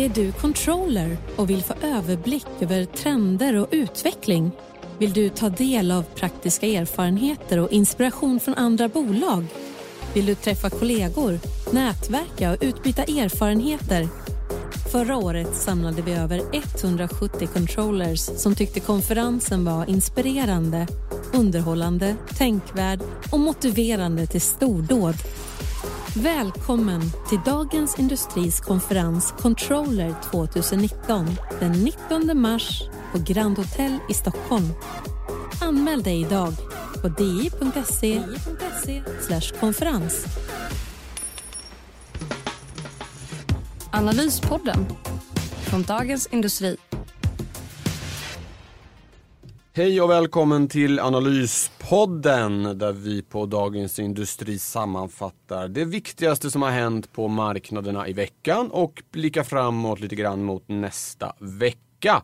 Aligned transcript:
Är 0.00 0.08
du 0.08 0.32
controller 0.32 1.16
och 1.36 1.50
vill 1.50 1.62
få 1.62 1.74
överblick 1.82 2.46
över 2.60 2.84
trender 2.84 3.56
och 3.56 3.68
utveckling? 3.70 4.50
Vill 4.98 5.12
du 5.12 5.28
ta 5.28 5.48
del 5.48 5.90
av 5.90 6.02
praktiska 6.02 6.66
erfarenheter 6.66 7.58
och 7.58 7.72
inspiration 7.72 8.40
från 8.40 8.54
andra 8.54 8.88
bolag? 8.88 9.46
Vill 10.14 10.26
du 10.26 10.34
träffa 10.34 10.70
kollegor, 10.70 11.38
nätverka 11.72 12.50
och 12.50 12.56
utbyta 12.60 13.02
erfarenheter? 13.02 14.08
Förra 14.92 15.16
året 15.16 15.54
samlade 15.54 16.02
vi 16.02 16.12
över 16.12 16.42
170 16.52 17.48
controllers 17.52 18.20
som 18.20 18.54
tyckte 18.54 18.80
konferensen 18.80 19.64
var 19.64 19.90
inspirerande, 19.90 20.86
underhållande, 21.34 22.16
tänkvärd 22.38 23.00
och 23.32 23.40
motiverande 23.40 24.26
till 24.26 24.40
stordåd. 24.40 25.14
Välkommen 26.16 27.00
till 27.28 27.40
Dagens 27.44 27.98
Industris 27.98 28.60
konferens 28.60 29.34
Controller 29.38 30.14
2019 30.30 31.26
den 31.60 31.72
19 31.72 32.40
mars 32.40 32.82
på 33.12 33.18
Grand 33.18 33.58
Hotel 33.58 33.98
i 34.08 34.14
Stockholm. 34.14 34.64
Anmäl 35.60 36.02
dig 36.02 36.20
idag 36.20 36.52
på 37.02 37.08
di.se 37.08 38.22
konferens. 39.60 40.24
Analyspodden 43.90 44.86
från 45.64 45.82
Dagens 45.82 46.26
Industri. 46.26 46.76
Hej 49.72 50.00
och 50.00 50.10
välkommen 50.10 50.68
till 50.68 51.00
Analyspodden 51.00 52.78
där 52.78 52.92
vi 52.92 53.22
på 53.22 53.46
Dagens 53.46 53.98
Industri 53.98 54.58
sammanfattar 54.58 55.68
det 55.68 55.84
viktigaste 55.84 56.50
som 56.50 56.62
har 56.62 56.70
hänt 56.70 57.12
på 57.12 57.28
marknaderna 57.28 58.08
i 58.08 58.12
veckan 58.12 58.70
och 58.70 59.02
blickar 59.12 59.42
framåt 59.42 60.00
lite 60.00 60.14
grann 60.14 60.44
mot 60.44 60.68
nästa 60.68 61.32
vecka. 61.38 62.22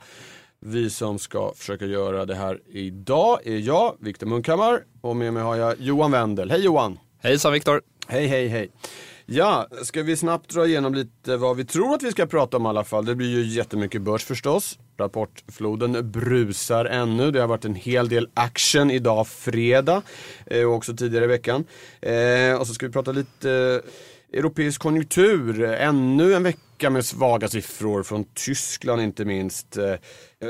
Vi 0.60 0.90
som 0.90 1.18
ska 1.18 1.52
försöka 1.56 1.84
göra 1.84 2.24
det 2.24 2.34
här 2.34 2.60
idag 2.66 3.38
är 3.44 3.58
jag, 3.58 3.96
Viktor 4.00 4.26
Munkhammar 4.26 4.84
och 5.00 5.16
med 5.16 5.32
mig 5.34 5.42
har 5.42 5.56
jag 5.56 5.80
Johan 5.80 6.10
Wendel. 6.10 6.50
Hej 6.50 6.64
Johan! 6.64 6.98
Hejsan 7.18 7.52
Viktor! 7.52 7.82
Hej 8.08 8.26
hej 8.26 8.48
hej! 8.48 8.70
Ja, 9.28 9.66
ska 9.82 10.02
vi 10.02 10.16
snabbt 10.16 10.50
dra 10.50 10.66
igenom 10.66 10.94
lite 10.94 11.36
vad 11.36 11.56
vi 11.56 11.64
tror 11.64 11.94
att 11.94 12.02
vi 12.02 12.10
ska 12.10 12.26
prata 12.26 12.56
om 12.56 12.66
i 12.66 12.68
alla 12.68 12.84
fall. 12.84 13.04
Det 13.04 13.14
blir 13.14 13.28
ju 13.28 13.46
jättemycket 13.46 14.02
börs 14.02 14.24
förstås. 14.24 14.78
Rapportfloden 14.98 16.10
brusar 16.10 16.84
ännu. 16.84 17.30
Det 17.30 17.40
har 17.40 17.46
varit 17.48 17.64
en 17.64 17.74
hel 17.74 18.08
del 18.08 18.28
action 18.34 18.90
idag 18.90 19.26
fredag 19.26 20.02
eh, 20.46 20.64
och 20.64 20.74
också 20.74 20.96
tidigare 20.96 21.24
i 21.24 21.28
veckan. 21.28 21.64
Eh, 22.00 22.60
och 22.60 22.66
så 22.66 22.74
ska 22.74 22.86
vi 22.86 22.92
prata 22.92 23.12
lite 23.12 23.50
eh, 23.50 24.38
europeisk 24.38 24.80
konjunktur. 24.80 25.64
Ännu 25.64 26.34
en 26.34 26.42
vecka 26.42 26.90
med 26.90 27.04
svaga 27.04 27.48
siffror 27.48 28.02
från 28.02 28.24
Tyskland 28.34 29.02
inte 29.02 29.24
minst. 29.24 29.76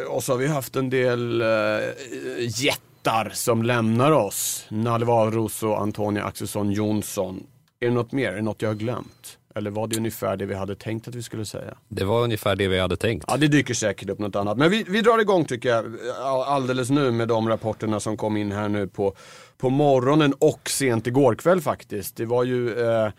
Och 0.08 0.24
så 0.24 0.32
har 0.32 0.38
vi 0.38 0.46
haft 0.46 0.76
en 0.76 0.90
del 0.90 1.44
jättar 2.40 3.30
som 3.32 3.62
lämnar 3.62 4.12
oss. 4.12 4.66
Nalvaros 4.68 5.62
och 5.62 5.80
Antonia 5.80 6.24
Axelsson 6.24 6.70
Jonsson. 6.70 7.46
Är 7.80 7.88
det 7.88 7.94
något 7.94 8.12
mer? 8.12 8.32
Är 8.32 8.36
det 8.36 8.42
något 8.42 8.62
jag 8.62 8.68
har 8.68 8.74
glömt? 8.74 9.38
Eller 9.54 9.70
var 9.70 9.86
det 9.86 9.96
ungefär 9.96 10.36
det 10.36 10.46
vi 10.46 10.54
hade 10.54 10.74
tänkt 10.74 11.08
att 11.08 11.14
vi 11.14 11.22
skulle 11.22 11.44
säga? 11.44 11.74
Det 11.88 12.04
var 12.04 12.22
ungefär 12.22 12.56
det 12.56 12.68
vi 12.68 12.78
hade 12.78 12.96
tänkt. 12.96 13.24
Ja, 13.28 13.36
det 13.36 13.48
dyker 13.48 13.74
säkert 13.74 14.10
upp 14.10 14.18
något 14.18 14.36
annat. 14.36 14.58
Men 14.58 14.70
vi, 14.70 14.84
vi 14.88 15.00
drar 15.00 15.18
igång 15.18 15.44
tycker 15.44 15.68
jag 15.68 15.86
alldeles 16.24 16.90
nu 16.90 17.10
med 17.10 17.28
de 17.28 17.48
rapporterna 17.48 18.00
som 18.00 18.16
kom 18.16 18.36
in 18.36 18.52
här 18.52 18.68
nu 18.68 18.86
på, 18.88 19.14
på 19.58 19.70
morgonen 19.70 20.32
och 20.38 20.70
sent 20.70 21.06
igår 21.06 21.34
kväll 21.34 21.60
faktiskt. 21.60 22.16
Det 22.16 22.24
var 22.24 22.44
ju 22.44 22.80
eh, 22.80 23.10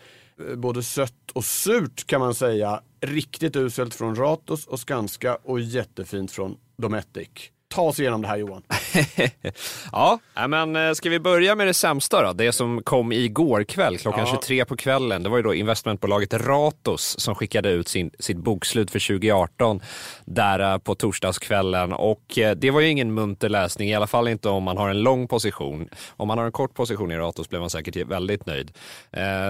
både 0.56 0.82
sött 0.82 1.30
och 1.32 1.44
surt 1.44 2.06
kan 2.06 2.20
man 2.20 2.34
säga. 2.34 2.80
Riktigt 3.00 3.56
uselt 3.56 3.94
från 3.94 4.14
Ratos 4.14 4.66
och 4.66 4.80
Skanska 4.80 5.38
och 5.42 5.60
jättefint 5.60 6.32
från 6.32 6.56
Dometic 6.76 7.28
ta 7.68 7.82
oss 7.82 8.00
igenom 8.00 8.22
det 8.22 8.28
här 8.28 8.36
Johan. 8.36 8.62
ja, 9.92 10.18
men 10.48 10.76
eh, 10.76 10.92
ska 10.92 11.10
vi 11.10 11.20
börja 11.20 11.54
med 11.54 11.66
det 11.66 11.74
sämsta 11.74 12.22
då? 12.22 12.32
Det 12.32 12.52
som 12.52 12.82
kom 12.82 13.12
igår 13.12 13.64
kväll 13.64 13.98
klockan 13.98 14.24
ja. 14.26 14.38
23 14.42 14.64
på 14.64 14.76
kvällen. 14.76 15.22
Det 15.22 15.28
var 15.28 15.36
ju 15.36 15.42
då 15.42 15.54
investmentbolaget 15.54 16.34
Ratos 16.34 17.20
som 17.20 17.34
skickade 17.34 17.70
ut 17.70 17.88
sin, 17.88 18.10
sitt 18.18 18.36
bokslut 18.36 18.90
för 18.90 19.08
2018 19.08 19.80
där 20.24 20.72
eh, 20.72 20.78
på 20.78 20.94
torsdagskvällen 20.94 21.92
och 21.92 22.38
eh, 22.38 22.54
det 22.56 22.70
var 22.70 22.80
ju 22.80 22.88
ingen 22.88 23.14
munter 23.14 23.48
läsning, 23.48 23.88
i 23.88 23.94
alla 23.94 24.06
fall 24.06 24.28
inte 24.28 24.48
om 24.48 24.62
man 24.62 24.76
har 24.76 24.90
en 24.90 25.02
lång 25.02 25.28
position. 25.28 25.88
Om 26.16 26.28
man 26.28 26.38
har 26.38 26.44
en 26.44 26.52
kort 26.52 26.74
position 26.74 27.12
i 27.12 27.16
Ratos 27.16 27.48
blir 27.48 27.60
man 27.60 27.70
säkert 27.70 27.96
väldigt 27.96 28.46
nöjd. 28.46 28.70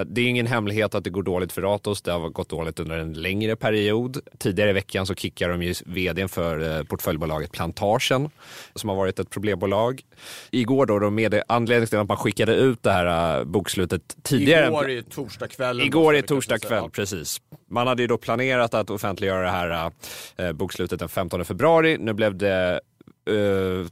Det 0.06 0.20
är 0.20 0.28
ingen 0.28 0.46
hemlighet 0.46 0.94
att 0.94 1.04
det 1.04 1.10
går 1.10 1.22
dåligt 1.22 1.52
för 1.52 1.62
Ratos. 1.62 2.02
Det 2.02 2.12
har 2.12 2.28
gått 2.28 2.48
dåligt 2.48 2.80
under 2.80 2.98
en 2.98 3.12
längre 3.12 3.56
period. 3.56 4.18
Tidigare 4.38 4.70
i 4.70 4.72
veckan 4.72 5.06
så 5.06 5.14
kickade 5.14 5.52
de 5.52 5.62
ju 5.62 5.74
vdn 5.86 6.28
för 6.28 6.84
portföljbolaget 6.84 7.52
Plantage 7.52 8.07
Ocean 8.08 8.30
som 8.74 8.88
har 8.88 8.96
varit 8.96 9.18
ett 9.18 9.30
problembolag. 9.30 10.02
Igår 10.50 10.86
då, 10.86 10.98
då 10.98 11.10
med 11.10 11.42
anledning 11.48 11.86
till 11.86 11.98
att 11.98 12.08
man 12.08 12.16
skickade 12.16 12.54
ut 12.54 12.82
det 12.82 12.90
här 12.90 13.38
äh, 13.38 13.44
bokslutet 13.44 14.16
tidigare. 14.22 14.66
Igår 14.66 14.90
i 14.90 15.02
torsdagskvällen. 15.02 15.86
Igår 15.86 16.16
i 16.16 16.22
torsdagskväll, 16.22 16.90
precis. 16.90 17.40
Man 17.70 17.86
hade 17.86 18.02
ju 18.02 18.08
då 18.08 18.18
planerat 18.18 18.74
att 18.74 18.90
offentliggöra 18.90 19.42
det 19.42 19.50
här 19.50 19.92
äh, 20.36 20.52
bokslutet 20.52 21.00
den 21.00 21.08
15 21.08 21.44
februari. 21.44 21.98
Nu 21.98 22.12
blev 22.12 22.36
det 22.36 22.80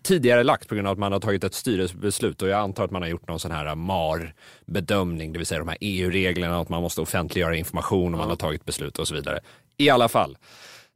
tidigare 0.03 0.45
lagt 0.45 0.69
på 0.69 0.75
grund 0.75 0.89
av 0.89 0.93
att 0.93 0.99
man 0.99 1.13
har 1.13 1.21
tagit 1.21 1.45
ett 1.45 1.55
styrelsebeslut 1.55 2.43
och 2.43 2.49
jag 2.49 2.61
antar 2.61 2.85
att 2.85 2.91
man 2.91 3.03
har 3.03 3.09
gjort 3.09 3.29
någon 3.29 3.41
sån 3.41 3.51
här 3.51 3.75
MAR-bedömning, 3.75 5.33
det 5.33 5.39
vill 5.39 5.47
säga 5.47 5.59
de 5.59 5.69
här 5.69 5.79
EU-reglerna 5.81 6.61
att 6.61 6.69
man 6.69 6.83
måste 6.83 7.01
offentliggöra 7.01 7.57
information 7.57 8.15
och 8.15 8.19
man 8.19 8.29
har 8.29 8.37
tagit 8.37 8.65
beslut 8.65 8.99
och 8.99 9.09
så 9.09 9.15
vidare. 9.15 9.41
I 9.77 9.91
alla 9.91 10.09
fall. 10.09 10.37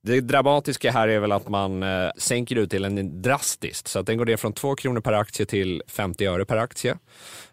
Det 0.02 0.20
dramatiska 0.20 0.90
här 0.92 1.08
är 1.08 1.20
väl 1.20 1.32
att 1.32 1.48
man 1.48 1.82
eh, 1.82 2.10
sänker 2.16 2.56
utdelningen 2.56 3.22
drastiskt 3.22 3.88
så 3.88 3.98
att 3.98 4.06
den 4.06 4.18
går 4.18 4.26
ner 4.26 4.36
från 4.36 4.52
2 4.52 4.74
kronor 4.74 5.00
per 5.00 5.12
aktie 5.12 5.46
till 5.46 5.82
50 5.86 6.26
öre 6.26 6.44
per 6.44 6.56
aktie. 6.56 6.98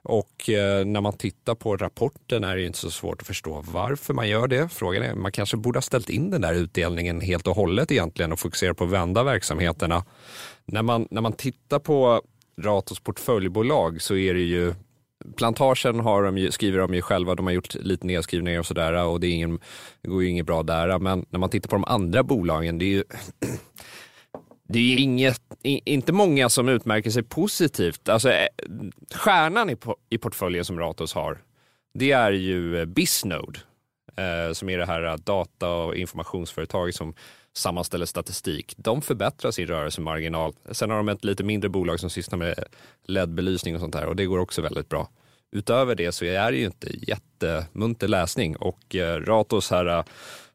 Och 0.02 0.50
eh, 0.50 0.86
när 0.86 1.02
man 1.02 1.14
tittar 1.14 1.56
på 1.56 1.78
rapporten 1.78 2.44
är 2.44 2.56
det 2.56 2.66
inte 2.66 2.78
så 2.78 2.92
svårt 2.92 3.22
att 3.22 3.28
förstå 3.28 3.64
varför 3.72 4.14
man 4.14 4.30
gör 4.30 4.48
det. 4.48 4.70
Frågan 4.70 5.04
är, 5.04 5.16
man 5.16 5.32
kanske 5.32 5.58
borde 5.58 5.78
ha 5.78 5.82
ställt 5.82 6.10
in 6.10 6.32
den 6.32 6.42
där 6.42 6.54
utdelningen 6.54 7.22
helt 7.22 7.48
och 7.48 7.56
hållet 7.56 7.92
egentligen 7.92 8.32
och 8.32 8.40
fokusera 8.40 8.74
på 8.74 8.84
att 8.84 8.90
vända 8.90 9.24
verksamheterna. 9.24 10.06
När 10.66 10.82
man, 10.82 11.08
när 11.12 11.22
man 11.22 11.34
tittar 11.34 11.80
på 11.80 12.22
Ratos 12.62 13.00
portföljbolag 13.00 14.02
så 14.02 14.16
är 14.16 14.34
det 14.34 14.40
ju 14.40 14.74
Plantagen 15.38 16.00
har 16.00 16.24
de 16.24 16.38
ju, 16.38 16.52
skriver 16.52 16.80
de 16.80 16.94
ju 16.94 17.02
själva, 17.02 17.36
de 17.36 17.46
har 17.46 17.54
gjort 17.54 17.76
lite 17.76 18.08
nedskrivningar 18.08 18.60
och 18.60 18.66
sådär 18.66 19.06
och 19.06 19.20
det, 19.20 19.28
är 19.28 19.32
ingen, 19.32 19.60
det 20.02 20.10
går 20.10 20.24
ju 20.24 20.30
inget 20.30 20.46
bra 20.46 20.64
där. 20.64 21.00
Men 21.00 21.26
när 21.30 21.40
man 21.40 21.50
tittar 21.50 21.70
på 21.70 21.76
de 21.76 21.86
andra 21.86 22.24
bolagen, 22.24 22.78
det 22.78 22.86
är 22.86 22.90
ju 22.90 23.04
det 24.70 24.80
är 24.80 25.00
inget, 25.00 25.42
inte 25.64 26.14
många 26.14 26.50
som 26.50 26.70
utmärker 26.70 27.10
sig 27.10 27.24
positivt. 27.24 28.10
Alltså, 28.10 28.30
eh, 28.30 28.48
stjärnan 29.16 29.70
i, 29.70 29.78
i 30.10 30.18
portföljen 30.18 30.66
som 30.66 30.80
Ratos 30.80 31.14
har, 31.14 31.38
det 31.94 32.12
är 32.12 32.32
ju 32.32 32.80
eh, 32.80 32.86
Bisnode, 32.86 33.60
eh, 34.18 34.54
som 34.54 34.70
är 34.70 34.78
det 34.78 34.86
här 34.86 35.04
eh, 35.04 35.16
data 35.16 35.70
och 35.70 35.96
informationsföretaget 35.96 36.96
som 36.96 37.14
sammanställer 37.58 38.06
statistik. 38.06 38.74
De 38.78 39.02
förbättrar 39.02 39.52
sin 39.52 39.68
rörelsemarginal. 39.68 40.54
Sen 40.72 40.90
har 40.90 40.98
de 40.98 41.10
ett 41.10 41.24
lite 41.24 41.44
mindre 41.44 41.70
bolag 41.70 42.00
som 42.00 42.10
sysslar 42.10 42.38
med 42.38 42.64
LED-belysning 43.08 43.76
och 43.76 43.82
sånt 43.82 43.94
där 43.94 44.06
och 44.06 44.16
det 44.16 44.26
går 44.26 44.40
också 44.40 44.62
väldigt 44.62 44.90
bra. 44.90 45.10
Utöver 45.52 45.96
det 45.96 46.12
så 46.12 46.26
är 46.26 46.52
det 46.52 46.58
ju 46.58 46.66
inte 46.66 46.90
jättemunter 47.08 48.08
läsning 48.08 48.56
och 48.56 48.96
eh, 48.96 49.22
Ratos 49.22 49.72
här 49.72 49.86
eh, 49.86 50.04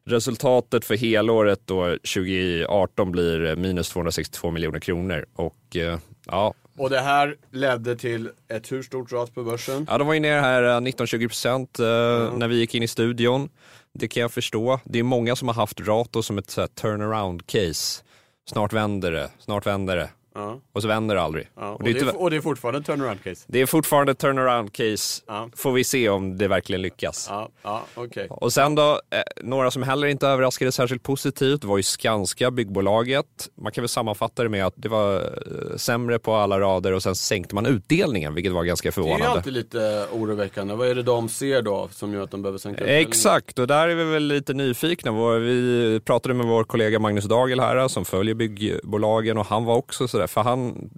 resultatet 0.05 0.85
för 0.85 0.95
helåret 0.95 1.61
då 1.65 1.83
2018 1.85 3.11
blir 3.11 3.55
minus 3.55 3.89
262 3.89 4.51
miljoner 4.51 4.79
kronor 4.79 5.25
och 5.33 5.75
eh, 5.75 5.99
ja, 6.25 6.53
och 6.77 6.89
det 6.89 6.99
här 6.99 7.35
ledde 7.51 7.95
till 7.95 8.29
ett 8.47 8.71
hur 8.71 8.83
stort 8.83 9.11
ras 9.11 9.29
på 9.29 9.43
börsen? 9.43 9.87
Ja, 9.89 9.97
de 9.97 10.07
var 10.07 10.13
ju 10.13 10.19
nere 10.19 10.39
här 10.39 10.63
19-20 10.63 11.27
procent 11.27 11.79
eh, 11.79 11.87
mm. 11.87 12.39
när 12.39 12.47
vi 12.47 12.55
gick 12.55 12.75
in 12.75 12.83
i 12.83 12.87
studion. 12.87 13.49
Det 13.93 14.07
kan 14.07 14.21
jag 14.21 14.31
förstå. 14.31 14.79
Det 14.83 14.99
är 14.99 15.03
många 15.03 15.35
som 15.35 15.47
har 15.47 15.55
haft 15.55 15.79
Rato 15.79 16.23
som 16.23 16.37
ett 16.37 16.57
turnaround 16.75 17.47
case. 17.47 18.03
Snart 18.49 18.73
vänder 18.73 19.11
det, 19.11 19.29
snart 19.39 19.65
vänder 19.65 19.95
det. 19.95 20.09
Ja. 20.35 20.59
och 20.73 20.81
så 20.81 20.87
vänder 20.87 21.15
det 21.15 21.21
aldrig. 21.21 21.47
Ja. 21.55 21.69
Och, 21.71 21.77
Och 21.79 21.83
det 21.83 21.89
är 21.89 21.93
tyvärr- 21.93 22.21
och 22.21 22.29
det 22.29 22.35
är 22.37 22.41
fortfarande 22.41 22.79
ett 22.79 22.85
turnaround 22.85 23.23
case. 23.23 23.45
Det 23.47 23.61
är 23.61 23.65
fortfarande 23.65 24.11
ett 24.11 24.17
turnaround 24.19 24.73
case. 24.73 25.23
Ja. 25.27 25.49
Får 25.55 25.71
vi 25.71 25.83
se 25.83 26.09
om 26.09 26.37
det 26.37 26.47
verkligen 26.47 26.81
lyckas. 26.81 27.27
Ja, 27.29 27.49
ja 27.63 27.83
okej. 27.95 28.27
Och 28.29 28.53
sen 28.53 28.75
då, 28.75 28.91
eh, 28.91 28.97
några 29.43 29.71
som 29.71 29.83
heller 29.83 30.07
inte 30.07 30.27
överraskade 30.27 30.71
särskilt 30.71 31.03
positivt 31.03 31.63
var 31.63 31.77
ju 31.77 31.83
Skanska, 31.83 32.51
byggbolaget. 32.51 33.25
Man 33.61 33.71
kan 33.71 33.81
väl 33.81 33.89
sammanfatta 33.89 34.43
det 34.43 34.49
med 34.49 34.65
att 34.65 34.73
det 34.75 34.89
var 34.89 35.15
eh, 35.15 35.75
sämre 35.77 36.19
på 36.19 36.35
alla 36.35 36.59
rader 36.59 36.91
och 36.91 37.03
sen 37.03 37.15
sänkte 37.15 37.55
man 37.55 37.65
utdelningen, 37.65 38.33
vilket 38.33 38.53
var 38.53 38.63
ganska 38.63 38.87
Det 38.89 38.97
är 38.97 39.01
ju 39.01 39.03
förvånande. 39.03 39.27
alltid 39.37 39.53
lite 39.53 40.05
oroväckande. 40.11 40.73
Vad 40.75 40.87
är 40.87 40.95
det 40.95 41.03
de 41.03 41.29
ser 41.29 41.61
då 41.61 41.87
som 41.91 42.13
gör 42.13 42.23
att 42.23 42.31
de 42.31 42.41
behöver 42.41 42.59
sänka 42.59 42.81
utdelningen? 42.83 43.07
Exakt, 43.07 43.59
och 43.59 43.67
där 43.67 43.87
är 43.87 43.95
vi 43.95 44.03
väl 44.03 44.23
lite 44.23 44.53
nyfikna. 44.53 45.11
Vi 45.37 45.99
pratade 46.05 46.33
med 46.33 46.45
vår 46.45 46.63
kollega 46.63 46.99
Magnus 46.99 47.25
Dagel 47.25 47.59
här 47.59 47.87
som 47.87 48.05
följer 48.05 48.35
byggbolagen 48.35 49.37
och 49.37 49.45
han 49.45 49.65
var 49.65 49.75
också 49.75 50.07
sådär, 50.07 50.22
för 50.27 50.41
han 50.41 50.89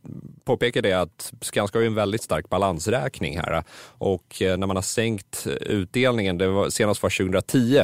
påpekade 0.46 1.02
att 1.02 1.34
Skanska 1.42 1.78
har 1.78 1.82
ju 1.82 1.88
en 1.88 1.96
väldigt 1.96 2.24
stark 2.24 2.50
balansräkning 2.50 3.38
här 3.38 3.64
och 3.98 4.42
eh, 4.42 4.58
när 4.58 4.68
man 4.68 4.78
har 4.78 4.82
sänkt 4.82 5.48
utdelningen, 5.62 6.38
det 6.38 6.48
var, 6.48 6.70
senast 6.70 7.04
var 7.04 7.10
2010 7.10 7.84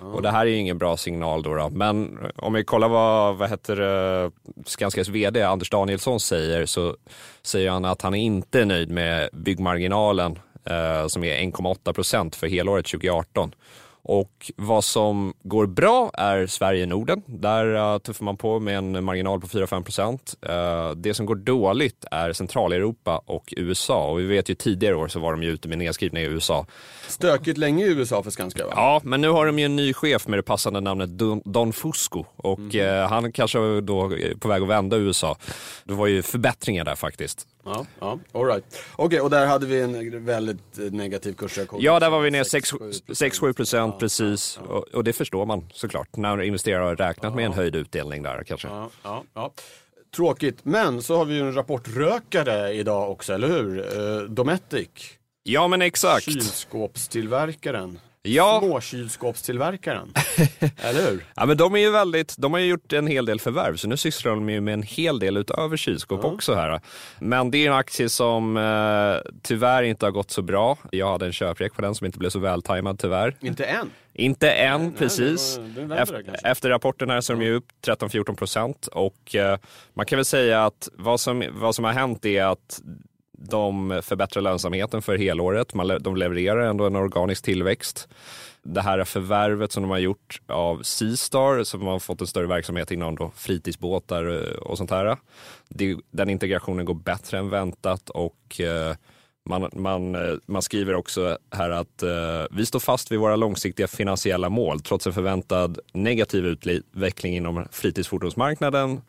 och 0.00 0.22
det 0.22 0.30
här 0.30 0.40
är 0.40 0.50
ju 0.50 0.56
ingen 0.56 0.78
bra 0.78 0.96
signal 0.96 1.42
då, 1.42 1.54
då. 1.54 1.70
men 1.70 2.18
om 2.36 2.52
vi 2.52 2.64
kollar 2.64 2.88
vad, 2.88 3.36
vad 3.36 3.50
heter 3.50 3.76
det, 3.76 4.30
Skanskas 4.66 5.08
vd 5.08 5.42
Anders 5.42 5.70
Danielsson 5.70 6.20
säger 6.20 6.66
så 6.66 6.96
säger 7.42 7.70
han 7.70 7.84
att 7.84 8.02
han 8.02 8.14
är 8.14 8.20
inte 8.20 8.64
nöjd 8.64 8.90
med 8.90 9.28
byggmarginalen 9.32 10.38
eh, 10.64 11.06
som 11.06 11.24
är 11.24 11.38
1,8 11.38 11.92
procent 11.92 12.36
för 12.36 12.46
helåret 12.46 12.86
2018. 12.86 13.54
Och 14.02 14.50
vad 14.56 14.84
som 14.84 15.34
går 15.42 15.66
bra 15.66 16.10
är 16.14 16.46
Sverige-Norden. 16.46 17.22
Där 17.26 17.66
uh, 17.66 17.98
tuffar 17.98 18.24
man 18.24 18.36
på 18.36 18.60
med 18.60 18.78
en 18.78 19.04
marginal 19.04 19.40
på 19.40 19.46
4-5 19.46 19.82
procent. 19.82 20.34
Uh, 20.48 20.90
det 20.96 21.14
som 21.14 21.26
går 21.26 21.34
dåligt 21.34 22.04
är 22.10 22.32
Centraleuropa 22.32 23.22
och 23.26 23.54
USA. 23.56 24.10
Och 24.10 24.20
vi 24.20 24.26
vet 24.26 24.50
ju 24.50 24.54
tidigare 24.54 24.96
år 24.96 25.08
så 25.08 25.20
var 25.20 25.32
de 25.32 25.42
ju 25.42 25.50
ute 25.50 25.68
med 25.68 25.78
nedskrivningar 25.78 26.28
i 26.28 26.32
USA. 26.32 26.66
Stökigt 27.08 27.58
länge 27.58 27.84
i 27.84 27.88
USA 27.88 28.22
för 28.22 28.30
Skanska 28.30 28.66
va? 28.66 28.72
Ja, 28.76 29.00
men 29.04 29.20
nu 29.20 29.28
har 29.28 29.46
de 29.46 29.58
ju 29.58 29.64
en 29.64 29.76
ny 29.76 29.92
chef 29.92 30.26
med 30.26 30.38
det 30.38 30.42
passande 30.42 30.80
namnet 30.80 31.10
Don, 31.10 31.42
Don 31.44 31.72
Fusco. 31.72 32.24
Och 32.36 32.74
eh, 32.74 33.08
han 33.08 33.32
kanske 33.32 33.80
då 33.80 34.04
är 34.04 34.34
på 34.34 34.48
väg 34.48 34.62
att 34.62 34.68
vända 34.68 34.96
USA. 34.96 35.36
Det 35.84 35.94
var 35.94 36.06
ju 36.06 36.22
förbättringar 36.22 36.84
där 36.84 36.94
faktiskt. 36.94 37.46
Ja, 37.64 37.86
ja 38.00 38.18
all 38.32 38.44
right. 38.46 38.64
Okej, 38.96 39.20
och 39.20 39.30
där 39.30 39.46
hade 39.46 39.66
vi 39.66 39.80
en 39.80 40.24
väldigt 40.24 40.78
eh, 40.78 40.84
negativ 40.84 41.32
kursreaktion. 41.32 41.80
Ja, 41.82 42.00
där 42.00 42.10
var 42.10 42.20
vi 42.20 42.30
ner 42.30 42.42
6-7%. 42.42 43.02
6-7 43.06 43.52
procent 43.52 43.98
precis. 43.98 44.58
Och, 44.68 44.88
och 44.88 45.04
det 45.04 45.12
förstår 45.12 45.46
man 45.46 45.66
såklart 45.72 46.16
när 46.16 46.42
investerare 46.42 46.84
har 46.84 46.96
räknat 46.96 47.34
med 47.34 47.44
en 47.46 47.52
höjd 47.52 47.76
utdelning 47.76 48.22
där 48.22 48.44
kanske. 48.44 48.68
Ja, 48.68 48.90
ja, 49.02 49.24
ja. 49.34 49.52
Tråkigt, 50.16 50.58
men 50.62 51.02
så 51.02 51.16
har 51.16 51.24
vi 51.24 51.34
ju 51.34 51.40
en 51.40 51.54
rapportrökare 51.54 52.72
idag 52.72 53.10
också, 53.10 53.32
eller 53.32 53.48
hur? 53.48 53.98
Eh, 53.98 54.22
Dometic, 54.22 54.88
Ja, 55.42 55.68
men 55.68 55.82
exakt. 55.82 56.24
kylskåpstillverkaren. 56.24 57.98
Ja. 58.22 58.60
Småkylskåpstillverkaren, 58.62 60.12
eller 60.76 61.10
hur? 61.10 61.24
Ja, 61.36 61.46
men 61.46 61.56
de 61.56 61.74
är 61.74 61.78
ju 61.78 61.90
väldigt, 61.90 62.34
de 62.38 62.52
har 62.52 62.60
ju 62.60 62.66
gjort 62.66 62.92
en 62.92 63.06
hel 63.06 63.24
del 63.26 63.40
förvärv, 63.40 63.76
så 63.76 63.88
nu 63.88 63.96
sysslar 63.96 64.32
de 64.32 64.50
ju 64.50 64.60
med 64.60 64.74
en 64.74 64.82
hel 64.82 65.18
del 65.18 65.36
utöver 65.36 65.76
kylskåp 65.76 66.24
också 66.24 66.54
här. 66.54 66.80
Men 67.18 67.50
det 67.50 67.58
är 67.58 67.70
en 67.70 67.76
aktie 67.76 68.08
som 68.08 68.56
eh, 68.56 69.32
tyvärr 69.42 69.82
inte 69.82 70.06
har 70.06 70.10
gått 70.10 70.30
så 70.30 70.42
bra. 70.42 70.78
Jag 70.90 71.10
hade 71.12 71.26
en 71.26 71.32
köprek 71.32 71.74
på 71.74 71.82
den 71.82 71.94
som 71.94 72.06
inte 72.06 72.18
blev 72.18 72.30
så 72.30 72.38
vältajmad 72.38 72.98
tyvärr. 72.98 73.36
Inte 73.40 73.64
än. 73.64 73.90
Inte 74.12 74.50
än, 74.50 74.82
nej, 74.82 74.92
precis. 74.98 75.56
det 75.76 75.80
var- 75.84 75.96
det 75.96 76.02
efter, 76.02 76.22
kanske. 76.22 76.48
efter 76.48 76.68
rapporten 76.68 77.10
här 77.10 77.20
så 77.20 77.32
är 77.32 77.36
de 77.36 77.44
ju 77.44 77.54
upp 77.54 77.66
13-14 77.86 78.34
procent 78.34 78.86
och 78.86 79.34
eh, 79.34 79.58
man 79.94 80.06
kan 80.06 80.16
väl 80.16 80.24
säga 80.24 80.64
att 80.64 80.88
vad 80.92 81.20
som, 81.20 81.44
vad 81.52 81.74
som 81.74 81.84
har 81.84 81.92
hänt 81.92 82.24
är 82.26 82.44
att 82.44 82.80
de 83.40 84.00
förbättrar 84.04 84.42
lönsamheten 84.42 85.02
för 85.02 85.16
helåret. 85.16 85.74
Man, 85.74 85.98
de 86.00 86.16
levererar 86.16 86.66
ändå 86.66 86.86
en 86.86 86.96
organisk 86.96 87.44
tillväxt. 87.44 88.08
Det 88.62 88.80
här 88.80 89.04
förvärvet 89.04 89.72
som 89.72 89.82
de 89.82 89.90
har 89.90 89.98
gjort 89.98 90.40
av 90.46 90.82
Seastar 90.82 91.64
som 91.64 91.86
har 91.86 91.98
fått 91.98 92.20
en 92.20 92.26
större 92.26 92.46
verksamhet 92.46 92.90
inom 92.90 93.16
då 93.16 93.32
fritidsbåtar 93.36 94.26
eh, 94.26 94.56
och 94.56 94.78
sånt 94.78 94.90
här. 94.90 95.16
Den 96.10 96.30
integrationen 96.30 96.84
går 96.84 96.94
bättre 96.94 97.38
än 97.38 97.50
väntat 97.50 98.10
och 98.10 98.60
eh, 98.60 98.96
man, 99.48 99.70
man, 99.72 100.14
eh, 100.14 100.34
man 100.46 100.62
skriver 100.62 100.94
också 100.94 101.38
här 101.50 101.70
att 101.70 102.02
eh, 102.02 102.44
vi 102.50 102.66
står 102.66 102.80
fast 102.80 103.12
vid 103.12 103.18
våra 103.18 103.36
långsiktiga 103.36 103.88
finansiella 103.88 104.48
mål. 104.48 104.80
Trots 104.80 105.06
en 105.06 105.12
förväntad 105.12 105.78
negativ 105.92 106.46
utveckling 106.46 107.36
inom 107.36 107.66
fritidsfordonsmarknaden 107.70 109.00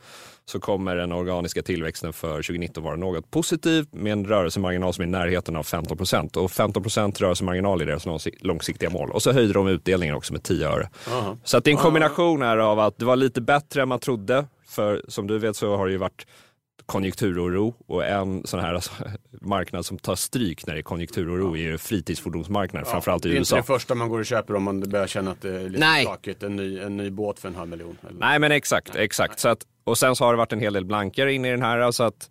så 0.45 0.59
kommer 0.59 0.95
den 0.95 1.11
organiska 1.11 1.61
tillväxten 1.61 2.13
för 2.13 2.29
2019 2.35 2.83
vara 2.83 2.95
något 2.95 3.31
positiv 3.31 3.85
med 3.91 4.13
en 4.13 4.25
rörelsemarginal 4.25 4.93
som 4.93 5.01
är 5.01 5.07
i 5.07 5.11
närheten 5.11 5.55
av 5.55 5.63
15 5.63 5.97
procent. 5.97 6.37
Och 6.37 6.51
15 6.51 6.83
procent 6.83 7.21
rörelsemarginal 7.21 7.81
är 7.81 7.85
deras 7.85 8.05
långsi- 8.05 8.37
långsiktiga 8.39 8.89
mål. 8.89 9.11
Och 9.11 9.21
så 9.21 9.31
höjde 9.31 9.53
de 9.53 9.67
utdelningen 9.67 10.15
också 10.15 10.33
med 10.33 10.43
10 10.43 10.67
öre. 10.69 10.89
Aha. 11.11 11.37
Så 11.43 11.57
att 11.57 11.63
det 11.63 11.69
är 11.69 11.73
en 11.73 11.77
kombination 11.77 12.41
här 12.41 12.57
av 12.57 12.79
att 12.79 12.97
det 12.97 13.05
var 13.05 13.15
lite 13.15 13.41
bättre 13.41 13.81
än 13.81 13.89
man 13.89 13.99
trodde. 13.99 14.45
För 14.67 15.01
som 15.07 15.27
du 15.27 15.39
vet 15.39 15.55
så 15.55 15.77
har 15.77 15.85
det 15.85 15.91
ju 15.91 15.97
varit 15.97 16.25
konjunkturoro 16.85 17.75
och 17.87 18.05
en 18.05 18.47
sån 18.47 18.59
här 18.59 18.73
alltså, 18.73 18.91
marknad 19.41 19.85
som 19.85 19.97
tar 19.97 20.15
stryk 20.15 20.67
när 20.67 20.73
det 20.73 20.79
är 20.79 20.83
konjunkturoro 20.83 21.57
är 21.57 21.61
ju 21.61 21.77
fritidsfordonsmarknaden, 21.77 22.91
framförallt 22.91 23.25
i 23.25 23.29
det 23.29 23.35
är 23.35 23.39
USA. 23.39 23.57
inte 23.57 23.71
det 23.73 23.79
första 23.79 23.95
man 23.95 24.09
går 24.09 24.19
och 24.19 24.25
köper 24.25 24.55
om 24.55 24.63
man 24.63 24.79
börjar 24.79 25.07
känna 25.07 25.31
att 25.31 25.41
det 25.41 25.61
är 25.61 25.69
lite 25.69 25.79
Nej. 25.79 26.07
En 26.39 26.55
ny, 26.55 26.79
en 26.79 26.97
ny 26.97 27.09
båt 27.09 27.39
för 27.39 27.47
en 27.47 27.55
halv 27.55 27.69
miljon. 27.69 27.97
Eller? 28.09 28.19
Nej 28.19 28.39
men 28.39 28.51
exakt, 28.51 28.95
exakt. 28.95 29.39
Så 29.39 29.49
att, 29.49 29.65
och 29.83 29.97
sen 29.97 30.15
så 30.15 30.25
har 30.25 30.33
det 30.33 30.37
varit 30.37 30.53
en 30.53 30.59
hel 30.59 30.73
del 30.73 30.85
blankare 30.85 31.33
inne 31.33 31.47
i 31.47 31.51
den 31.51 31.61
här. 31.61 31.91
Så 31.91 32.03
att 32.03 32.29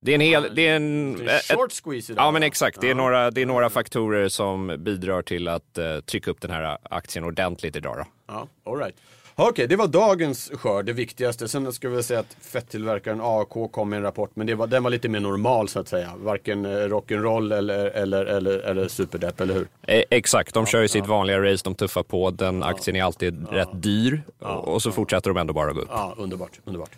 det 0.00 0.10
är 0.12 0.14
en 0.14 0.20
hel, 0.20 0.54
det 0.54 0.66
är 0.66 0.76
en... 0.76 1.16
Det 1.16 1.30
är 1.30 1.56
short 1.56 1.72
squeeze 1.84 2.12
idag. 2.12 2.24
Ja 2.24 2.30
men 2.30 2.42
exakt, 2.42 2.80
det 2.80 2.86
är, 2.86 2.90
Ja. 2.90 2.96
några, 2.96 3.30
det 3.30 3.42
är 3.42 3.46
några 3.46 3.70
faktorer 3.70 4.28
som 4.28 4.76
bidrar 4.78 5.22
till 5.22 5.48
att 5.48 5.78
eh, 5.78 6.00
trycka 6.00 6.30
upp 6.30 6.40
den 6.40 6.50
här 6.50 6.78
aktien 6.82 7.24
ordentligt 7.24 7.76
idag. 7.76 7.96
Då. 7.96 8.04
Ja, 8.26 8.48
all 8.64 8.78
right. 8.78 8.96
Okej, 9.38 9.66
det 9.66 9.76
var 9.76 9.86
dagens 9.86 10.50
skörd, 10.54 10.86
det 10.86 10.92
viktigaste. 10.92 11.48
Sen 11.48 11.72
ska 11.72 11.88
vi 11.88 12.02
säga 12.02 12.20
att 12.20 12.36
fettillverkaren 12.40 13.20
AAK 13.20 13.72
kom 13.72 13.88
med 13.88 13.96
en 13.96 14.02
rapport, 14.02 14.30
men 14.34 14.46
det 14.46 14.54
var, 14.54 14.66
den 14.66 14.82
var 14.82 14.90
lite 14.90 15.08
mer 15.08 15.20
normal 15.20 15.68
så 15.68 15.80
att 15.80 15.88
säga. 15.88 16.12
Varken 16.18 16.64
eh, 16.64 16.68
rock'n'roll 16.68 17.54
eller, 17.54 17.84
eller, 17.86 18.24
eller, 18.24 18.58
eller 18.58 18.88
superdepp, 18.88 19.40
eller 19.40 19.54
hur? 19.54 19.68
Eh, 19.82 20.02
exakt, 20.10 20.54
de 20.54 20.66
kör 20.66 20.80
ju 20.82 20.88
sitt 20.88 21.06
vanliga 21.06 21.42
race, 21.42 21.64
de 21.64 21.74
tuffar 21.74 22.02
på. 22.02 22.30
Den 22.30 22.62
aktien 22.62 22.96
är 22.96 23.02
alltid 23.02 23.48
rätt 23.50 23.82
dyr 23.82 24.22
och, 24.38 24.68
och 24.68 24.82
så 24.82 24.92
fortsätter 24.92 25.30
de 25.30 25.36
ändå 25.36 25.52
bara 25.52 25.72
gå 25.72 25.80
upp. 25.80 25.88
Ja, 25.90 26.14
underbart, 26.18 26.60
underbart. 26.64 26.96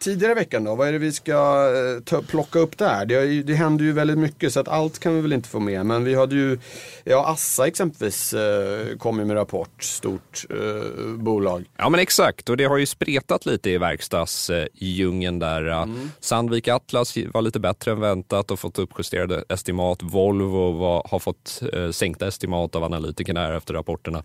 Tidigare 0.00 0.32
i 0.32 0.34
veckan 0.34 0.64
då, 0.64 0.74
vad 0.74 0.88
är 0.88 0.92
det 0.92 0.98
vi 0.98 1.12
ska 1.12 1.32
eh, 1.32 2.02
ta, 2.04 2.22
plocka 2.22 2.58
upp 2.58 2.78
där? 2.78 3.06
Det, 3.06 3.42
det 3.42 3.54
händer 3.54 3.84
ju 3.84 3.92
väldigt 3.92 4.18
mycket 4.18 4.52
så 4.52 4.60
att 4.60 4.68
allt 4.68 4.98
kan 4.98 5.14
vi 5.14 5.20
väl 5.20 5.32
inte 5.32 5.48
få 5.48 5.60
med. 5.60 5.86
Men 5.86 6.04
vi 6.04 6.14
hade 6.14 6.34
ju, 6.34 6.58
ja 7.04 7.26
Assa 7.26 7.66
exempelvis 7.66 8.32
eh, 8.34 8.96
kom 8.96 9.18
ju 9.18 9.24
med 9.24 9.36
rapport, 9.36 9.82
stort 9.82 10.46
eh, 10.50 11.14
bolag. 11.16 11.64
Ja 11.76 11.88
men 11.88 12.00
exakt, 12.00 12.48
och 12.48 12.56
det 12.56 12.64
har 12.64 12.76
ju 12.76 12.86
spretat 12.86 13.46
lite 13.46 13.70
i 13.70 13.78
verkstadsdjungeln 13.78 15.38
där. 15.38 15.62
Mm. 15.62 16.10
Sandvik 16.20 16.68
Atlas 16.68 17.16
var 17.32 17.42
lite 17.42 17.60
bättre 17.60 17.90
än 17.92 18.00
väntat 18.00 18.50
och 18.50 18.60
fått 18.60 18.78
uppjusterade 18.78 19.44
estimat. 19.48 20.02
Volvo 20.02 20.72
var, 20.72 21.06
har 21.10 21.18
fått 21.18 21.62
eh, 21.72 21.90
sänkta 21.90 22.26
estimat 22.26 22.76
av 22.76 22.84
analytikerna 22.84 23.56
efter 23.56 23.74
rapporterna. 23.74 24.24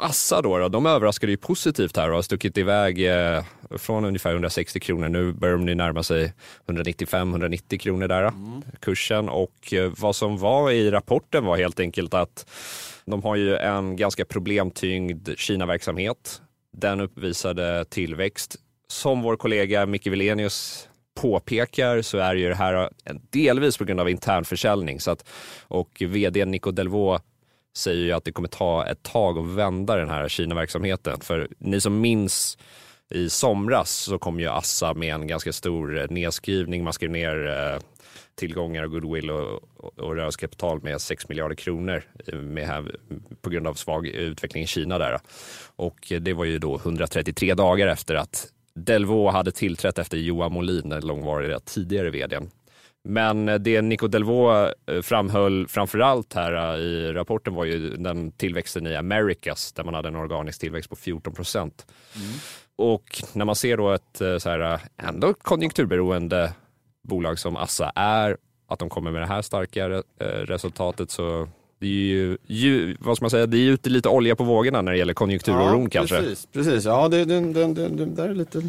Assa 0.00 0.42
då, 0.42 0.58
då, 0.58 0.68
de 0.68 0.86
överraskade 0.86 1.32
ju 1.32 1.36
positivt 1.36 1.96
här 1.96 2.08
och 2.08 2.14
har 2.14 2.22
stuckit 2.22 2.58
iväg 2.58 3.06
eh, 3.06 3.44
från 3.70 4.04
ungefär 4.04 4.30
160 4.32 4.80
kronor. 4.80 5.08
Nu 5.08 5.32
börjar 5.32 5.56
de 5.56 5.74
närma 5.74 6.02
sig 6.02 6.32
195-190 6.66 7.78
kronor 7.78 8.08
där, 8.08 8.22
Mm. 8.22 8.62
kursen. 8.80 9.28
Och 9.28 9.72
eh, 9.74 9.92
vad 9.98 10.16
som 10.16 10.38
var 10.38 10.70
i 10.70 10.90
rapporten 10.90 11.44
var 11.44 11.56
helt 11.56 11.80
enkelt 11.80 12.14
att 12.14 12.46
de 13.04 13.22
har 13.22 13.36
ju 13.36 13.56
en 13.56 13.96
ganska 13.96 14.24
problemtyngd 14.24 15.28
Kina-verksamhet. 15.36 16.42
Den 16.76 17.00
uppvisade 17.00 17.84
tillväxt. 17.84 18.56
Som 18.88 19.22
vår 19.22 19.36
kollega 19.36 19.86
Micke 19.86 20.06
Wilenius 20.06 20.88
påpekar 21.20 22.02
så 22.02 22.18
är 22.18 22.34
ju 22.34 22.48
det 22.48 22.54
här 22.54 22.90
delvis 23.30 23.78
på 23.78 23.84
grund 23.84 24.00
av 24.00 24.10
internförsäljning. 24.10 25.00
Så 25.00 25.10
att, 25.10 25.28
och 25.62 26.02
vd 26.08 26.44
Nico 26.44 26.70
Delvaux 26.70 27.24
säger 27.76 28.04
ju 28.04 28.12
att 28.12 28.24
det 28.24 28.32
kommer 28.32 28.48
ta 28.48 28.86
ett 28.86 29.02
tag 29.02 29.38
att 29.38 29.46
vända 29.46 29.96
den 29.96 30.10
här 30.10 30.28
Kina-verksamheten. 30.28 31.20
För 31.20 31.48
ni 31.58 31.80
som 31.80 32.00
minns 32.00 32.58
i 33.10 33.30
somras 33.30 33.90
så 33.90 34.18
kom 34.18 34.40
ju 34.40 34.48
Assa 34.48 34.94
med 34.94 35.14
en 35.14 35.26
ganska 35.26 35.52
stor 35.52 35.98
eh, 35.98 36.06
nedskrivning. 36.10 36.84
Man 36.84 36.92
skrev 36.92 37.10
ner 37.10 37.46
eh, 37.46 37.80
tillgångar 38.34 38.84
och 38.84 38.90
goodwill 38.90 39.30
och, 39.30 39.60
och, 39.76 40.16
rörelsekapital 40.16 40.82
med 40.82 41.00
6 41.00 41.28
miljarder 41.28 41.54
kronor 41.54 42.02
med 42.34 42.66
här, 42.66 42.96
på 43.40 43.50
grund 43.50 43.66
av 43.66 43.74
svag 43.74 44.06
utveckling 44.06 44.62
i 44.62 44.66
Kina. 44.66 44.98
Där. 44.98 45.18
Och 45.76 46.12
det 46.20 46.32
var 46.32 46.44
ju 46.44 46.58
då 46.58 46.76
133 46.76 47.54
dagar 47.54 47.86
efter 47.86 48.14
att 48.14 48.48
Delvaux 48.74 49.32
hade 49.32 49.52
tillträtt 49.52 49.98
efter 49.98 50.16
Johan 50.16 50.52
Molin, 50.52 50.88
den 50.88 51.06
långvariga 51.06 51.60
tidigare 51.60 52.10
vdn. 52.10 52.50
Men 53.04 53.46
det 53.46 53.82
Nico 53.82 54.08
Delvaux 54.08 54.74
eh, 54.86 55.02
framhöll 55.02 55.68
framförallt 55.68 56.34
här 56.34 56.74
eh, 56.74 56.80
i 56.80 57.12
rapporten 57.12 57.54
var 57.54 57.64
ju 57.64 57.96
den 57.96 58.32
tillväxten 58.32 58.86
i 58.86 58.96
Americas 58.96 59.72
där 59.72 59.84
man 59.84 59.94
hade 59.94 60.08
en 60.08 60.16
organisk 60.16 60.60
tillväxt 60.60 60.90
på 60.90 60.96
14 60.96 61.34
procent. 61.34 61.86
Mm. 62.16 62.28
Och 62.76 63.22
när 63.32 63.44
man 63.44 63.56
ser 63.56 63.76
då 63.76 63.90
ett 63.90 64.20
eh, 64.20 64.38
så 64.38 64.50
här, 64.50 64.80
ändå 64.96 65.34
konjunkturberoende 65.34 66.52
bolag 67.08 67.38
som 67.38 67.56
Assa 67.56 67.92
är, 67.94 68.36
att 68.68 68.78
de 68.78 68.88
kommer 68.88 69.10
med 69.10 69.22
det 69.22 69.26
här 69.26 69.42
starka 69.42 70.02
resultatet 70.18 71.10
så 71.10 71.48
det 71.80 71.86
är 71.86 71.90
ju, 71.90 72.36
ju, 72.46 72.96
vad 73.00 73.16
ska 73.16 73.24
man 73.24 73.30
säga, 73.30 73.46
det 73.46 73.58
är 73.58 73.70
ute 73.70 73.90
lite 73.90 74.08
olja 74.08 74.36
på 74.36 74.44
vågorna 74.44 74.82
när 74.82 74.92
det 74.92 74.98
gäller 74.98 75.14
konjunkturoron 75.14 75.82
ja, 75.82 75.88
kanske. 75.90 76.16
Precis, 76.16 76.48
precis. 76.52 76.84
ja 76.84 77.08
det, 77.08 77.24
det, 77.24 77.40
det, 77.40 77.88
det, 77.88 78.06
där 78.06 78.28
är 78.28 78.34
lite, 78.34 78.62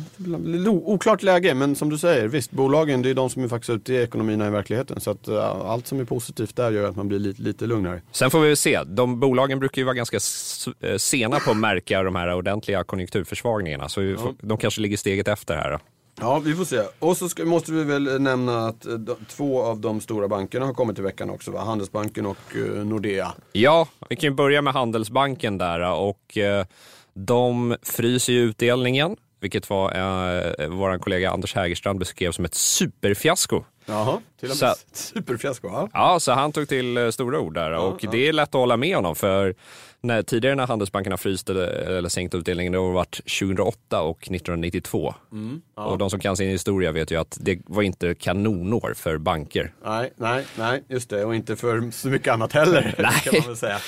lite 0.46 0.70
oklart 0.70 1.24
läge. 1.24 1.53
Men 1.53 1.75
som 1.75 1.89
du 1.89 1.98
säger, 1.98 2.27
visst, 2.27 2.51
bolagen 2.51 3.01
det 3.01 3.10
är 3.10 3.13
de 3.13 3.30
som 3.30 3.44
är 3.44 3.48
faktiskt 3.48 3.70
ute 3.70 3.94
i 3.94 4.03
ekonomin 4.03 4.41
i 4.41 4.50
verkligheten. 4.50 5.01
Så 5.01 5.12
att 5.12 5.30
uh, 5.30 5.38
allt 5.46 5.88
som 5.88 6.00
är 6.00 6.06
positivt 6.06 6.56
där 6.56 6.72
gör 6.72 6.89
att 6.89 6.96
man 6.96 7.08
blir 7.08 7.20
lite, 7.20 7.41
lite 7.41 7.65
lugnare. 7.65 8.01
Sen 8.12 8.32
får 8.32 8.39
vi 8.39 8.56
se, 8.56 8.84
de 8.84 9.20
bolagen 9.20 9.60
brukar 9.60 9.82
ju 9.82 9.86
vara 9.86 9.96
ganska 9.96 10.18
eh, 10.80 10.98
sena 10.98 11.39
på 11.39 11.51
att 11.51 11.58
märka 11.58 12.03
de 12.03 12.15
här 12.15 12.34
ordentliga 12.34 12.84
konjunkturförsvagningarna. 12.84 13.89
Så 13.89 14.01
ja. 14.03 14.34
de 14.41 14.58
kanske 14.58 14.82
ligger 14.82 14.98
steget 14.98 15.27
efter 15.27 15.56
här. 15.56 15.80
Ja, 16.20 16.39
vi 16.39 16.56
får 16.56 16.65
se. 16.65 16.82
Och 17.00 17.18
så 17.18 17.30
ska, 17.30 17.46
måste 17.46 17.72
vi 17.72 17.84
väl 17.84 18.22
nämna 18.22 18.68
att 18.68 18.86
eh, 18.86 18.94
de, 18.94 19.15
två 19.27 19.62
av 19.62 19.80
de 19.80 20.01
stora 20.01 20.27
bankerna 20.27 20.65
har 20.65 20.74
kommit 20.74 21.00
i 21.00 21.01
veckan 21.01 21.30
också, 21.30 21.51
va? 21.51 21.63
Handelsbanken 21.63 22.25
och 22.25 22.56
uh, 22.56 22.86
Nordea. 22.86 23.34
Ja, 23.51 23.88
vi 24.10 24.15
kan 24.15 24.36
börja 24.36 24.62
med 24.62 24.74
Handelsbanken 24.74 25.58
där 25.58 25.91
och 25.91 26.38
uh, 26.38 26.65
de 27.13 27.75
fryser 27.82 28.34
ju 28.34 28.39
utdelningen, 28.39 29.18
vilket 29.39 29.70
var 29.70 29.98
uh, 29.98 30.70
vår 30.70 30.98
kollega 30.98 31.32
Anders 31.32 31.56
Hägerstrand 31.56 32.00
beskrev 32.00 32.32
som 32.32 32.46
ett 32.46 32.56
superfiasko. 32.56 33.63
Jaha, 33.86 34.20
till 34.39 34.51
och 34.51 34.58
med 34.62 34.75
superfiasko. 34.94 35.68
Ja. 35.68 35.89
ja, 35.94 36.20
så 36.20 36.32
han 36.32 36.51
tog 36.51 36.70
till 36.70 37.12
stora 37.12 37.39
ord 37.39 37.53
där 37.53 37.72
och 37.72 38.03
ja. 38.03 38.12
det 38.12 38.27
är 38.27 38.34
lätt 38.34 38.50
att 38.50 38.53
hålla 38.53 38.77
med 38.77 38.96
honom 38.96 39.15
för 39.15 39.56
när, 40.01 40.24
tidigare 40.24 40.55
när 40.55 40.67
Handelsbanken 40.67 41.12
har 41.12 41.17
fryst 41.17 41.50
eller, 41.50 41.67
eller 41.67 42.10
sänkt 42.10 42.36
utdelningen, 42.36 42.74
det 42.74 42.79
har 42.79 42.91
varit 42.91 43.15
2008 43.39 44.01
och 44.01 44.17
1992. 44.17 45.15
Mm, 45.31 45.62
ja. 45.75 45.86
Och 45.86 45.98
de 45.98 46.10
som 46.10 46.20
kan 46.20 46.38
sin 46.38 46.50
historia 46.50 46.91
vet 46.91 47.12
ju 47.12 47.20
att 47.20 47.38
det 47.41 47.60
var 47.65 47.81
inte 47.84 48.15
kanonår 48.15 48.93
för 48.96 49.17
banker. 49.17 49.74
Nej, 49.86 50.13
nej, 50.15 50.46
nej, 50.58 50.84
just 50.88 51.10
det. 51.10 51.25
Och 51.25 51.36
inte 51.36 51.55
för 51.55 51.91
så 51.91 52.08
mycket 52.08 52.34
annat 52.34 52.53
heller, 52.53 52.96
nej. 53.00 53.22
kan 53.24 53.34
man 53.39 53.48
väl 53.48 53.58
säga 53.58 53.79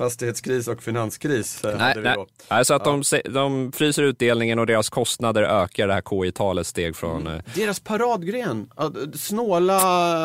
fastighetskris 0.00 0.68
och 0.68 0.82
finanskris. 0.82 1.64
Eh, 1.64 1.78
nej, 1.78 1.94
nej. 1.96 2.16
nej, 2.50 2.64
så 2.64 2.74
att 2.74 2.86
ja. 2.86 3.00
de, 3.22 3.32
de 3.32 3.72
fryser 3.72 4.02
utdelningen 4.02 4.58
och 4.58 4.66
deras 4.66 4.88
kostnader 4.88 5.42
ökar. 5.42 5.88
Det 5.88 5.94
här 5.94 6.02
KI-talet 6.02 6.66
steg 6.66 6.96
från... 6.96 7.26
Mm. 7.26 7.42
Deras 7.54 7.80
paradgren, 7.80 8.70
snåla 9.14 9.78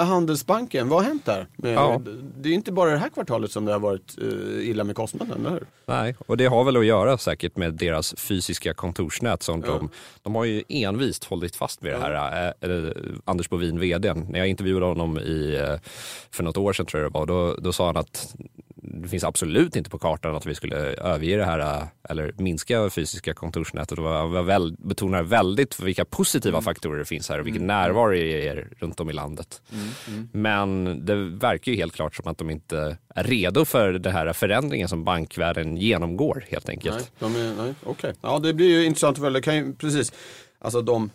Handelsbanken, 0.03 0.89
vad 0.89 0.99
har 0.99 1.07
hänt 1.07 1.25
där? 1.25 1.47
Ja. 1.55 2.01
Det 2.37 2.49
är 2.49 2.53
inte 2.53 2.71
bara 2.71 2.91
det 2.91 2.97
här 2.97 3.09
kvartalet 3.09 3.51
som 3.51 3.65
det 3.65 3.71
har 3.71 3.79
varit 3.79 4.17
eh, 4.21 4.69
illa 4.69 4.83
med 4.83 4.95
kostnaden, 4.95 5.39
eller 5.39 5.49
hur? 5.49 5.65
Nej, 5.85 6.15
och 6.27 6.37
det 6.37 6.45
har 6.45 6.63
väl 6.63 6.77
att 6.77 6.85
göra 6.85 7.17
säkert 7.17 7.57
med 7.57 7.73
deras 7.73 8.15
fysiska 8.17 8.73
kontorsnät 8.73 9.43
som 9.43 9.63
ja. 9.65 9.71
de, 9.71 9.89
de 10.21 10.35
har 10.35 10.45
ju 10.45 10.63
envist 10.69 11.23
hållit 11.23 11.55
fast 11.55 11.83
vid 11.83 11.93
det 11.93 11.99
här. 11.99 12.53
Äh, 12.61 12.91
Anders 13.25 13.49
Bovin, 13.49 13.79
vdn, 13.79 14.25
när 14.29 14.39
jag 14.39 14.47
intervjuade 14.47 14.85
honom 14.85 15.17
i, 15.17 15.59
för 16.31 16.43
något 16.43 16.57
år 16.57 16.73
sedan 16.73 16.85
tror 16.85 17.03
jag 17.03 17.11
det 17.11 17.19
var, 17.19 17.25
då, 17.25 17.55
då 17.55 17.73
sa 17.73 17.85
han 17.85 17.97
att 17.97 18.35
det 18.95 19.07
finns 19.07 19.23
absolut 19.23 19.75
inte 19.75 19.89
på 19.89 19.99
kartan 19.99 20.35
att 20.35 20.45
vi 20.45 20.55
skulle 20.55 20.75
överge 20.75 21.37
det 21.37 21.45
här 21.45 21.87
eller 22.09 22.33
minska 22.37 22.89
fysiska 22.89 23.33
kontorsnätet 23.33 23.99
väl, 24.45 24.75
betonar 24.79 25.23
väldigt 25.23 25.79
vilka 25.79 26.05
positiva 26.05 26.57
mm. 26.57 26.63
faktorer 26.63 26.99
det 26.99 27.05
finns 27.05 27.29
här 27.29 27.39
och 27.39 27.47
vilken 27.47 27.63
mm. 27.63 27.77
närvaro 27.77 28.09
det 28.09 28.47
är 28.47 28.67
runt 28.77 28.99
om 28.99 29.09
i 29.09 29.13
landet. 29.13 29.61
Mm. 29.71 29.87
Mm. 30.07 30.29
Men 30.31 31.05
det 31.05 31.15
verkar 31.15 31.71
ju 31.71 31.77
helt 31.77 31.93
klart 31.93 32.15
som 32.15 32.27
att 32.27 32.37
de 32.37 32.49
inte 32.49 32.97
är 33.15 33.23
redo 33.23 33.65
för 33.65 33.93
den 33.93 34.13
här 34.13 34.33
förändringen 34.33 34.87
som 34.87 35.03
bankvärlden 35.03 35.77
genomgår 35.77 36.45
helt 36.49 36.69
enkelt. 36.69 37.11
Nej, 37.19 37.31
de 37.33 37.55
nej, 37.57 37.73
Okay. 37.83 38.13
Ja, 38.21 38.39
det 38.39 38.53
blir 38.53 38.69
ju 38.69 38.85
intressant 38.85 39.17
att 39.17 39.23
följa. 39.23 39.41
Kan 39.41 39.55
ju, 39.55 39.73
precis, 39.73 40.13
alltså 40.59 40.81
de 40.81 41.09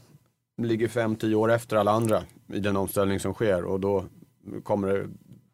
ligger 0.62 0.88
fem, 0.88 1.16
tio 1.16 1.34
år 1.34 1.52
efter 1.52 1.76
alla 1.76 1.90
andra 1.90 2.22
i 2.52 2.60
den 2.60 2.76
omställning 2.76 3.20
som 3.20 3.34
sker 3.34 3.64
och 3.64 3.80
då 3.80 4.04
kommer 4.62 4.88
det 4.88 5.08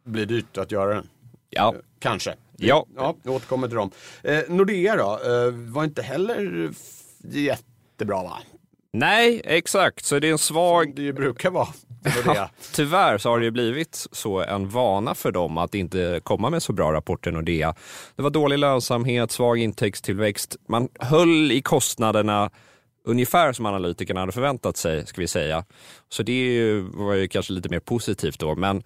bli 0.04 0.24
dyrt 0.24 0.58
att 0.58 0.72
göra 0.72 0.94
den. 0.94 1.08
Ja. 1.50 1.74
Kanske. 1.98 2.34
Ja. 2.56 2.86
ja 2.96 3.16
jag 3.22 3.34
återkommer 3.34 3.68
till 3.68 3.76
dem. 3.76 3.90
Eh, 4.22 4.38
Nordea 4.48 4.96
då, 4.96 5.20
eh, 5.24 5.52
var 5.52 5.84
inte 5.84 6.02
heller 6.02 6.70
jättebra 7.32 8.22
va? 8.22 8.38
Nej, 8.92 9.42
exakt. 9.44 10.04
Så 10.04 10.18
det 10.18 10.28
är 10.28 10.32
en 10.32 10.38
svag... 10.38 10.84
Som 10.84 10.94
det 10.94 11.02
ju 11.02 11.12
brukar 11.12 11.50
vara. 11.50 11.68
Ja, 12.26 12.50
tyvärr 12.72 13.18
så 13.18 13.30
har 13.30 13.38
det 13.38 13.44
ju 13.44 13.50
blivit 13.50 14.06
så 14.12 14.42
en 14.42 14.68
vana 14.68 15.14
för 15.14 15.32
dem 15.32 15.58
att 15.58 15.74
inte 15.74 16.20
komma 16.24 16.50
med 16.50 16.62
så 16.62 16.72
bra 16.72 16.92
rapporter 16.92 17.30
Nordea. 17.30 17.74
Det 18.16 18.22
var 18.22 18.30
dålig 18.30 18.58
lönsamhet, 18.58 19.30
svag 19.30 19.58
intäktstillväxt. 19.58 20.56
Man 20.68 20.88
höll 21.00 21.52
i 21.52 21.62
kostnaderna 21.62 22.50
ungefär 23.04 23.52
som 23.52 23.66
analytikerna 23.66 24.20
hade 24.20 24.32
förväntat 24.32 24.76
sig, 24.76 25.06
ska 25.06 25.20
vi 25.20 25.28
säga. 25.28 25.64
Så 26.08 26.22
det 26.22 26.72
var 26.94 27.14
ju 27.14 27.28
kanske 27.28 27.52
lite 27.52 27.68
mer 27.68 27.80
positivt 27.80 28.40
då. 28.40 28.54
Men 28.54 28.82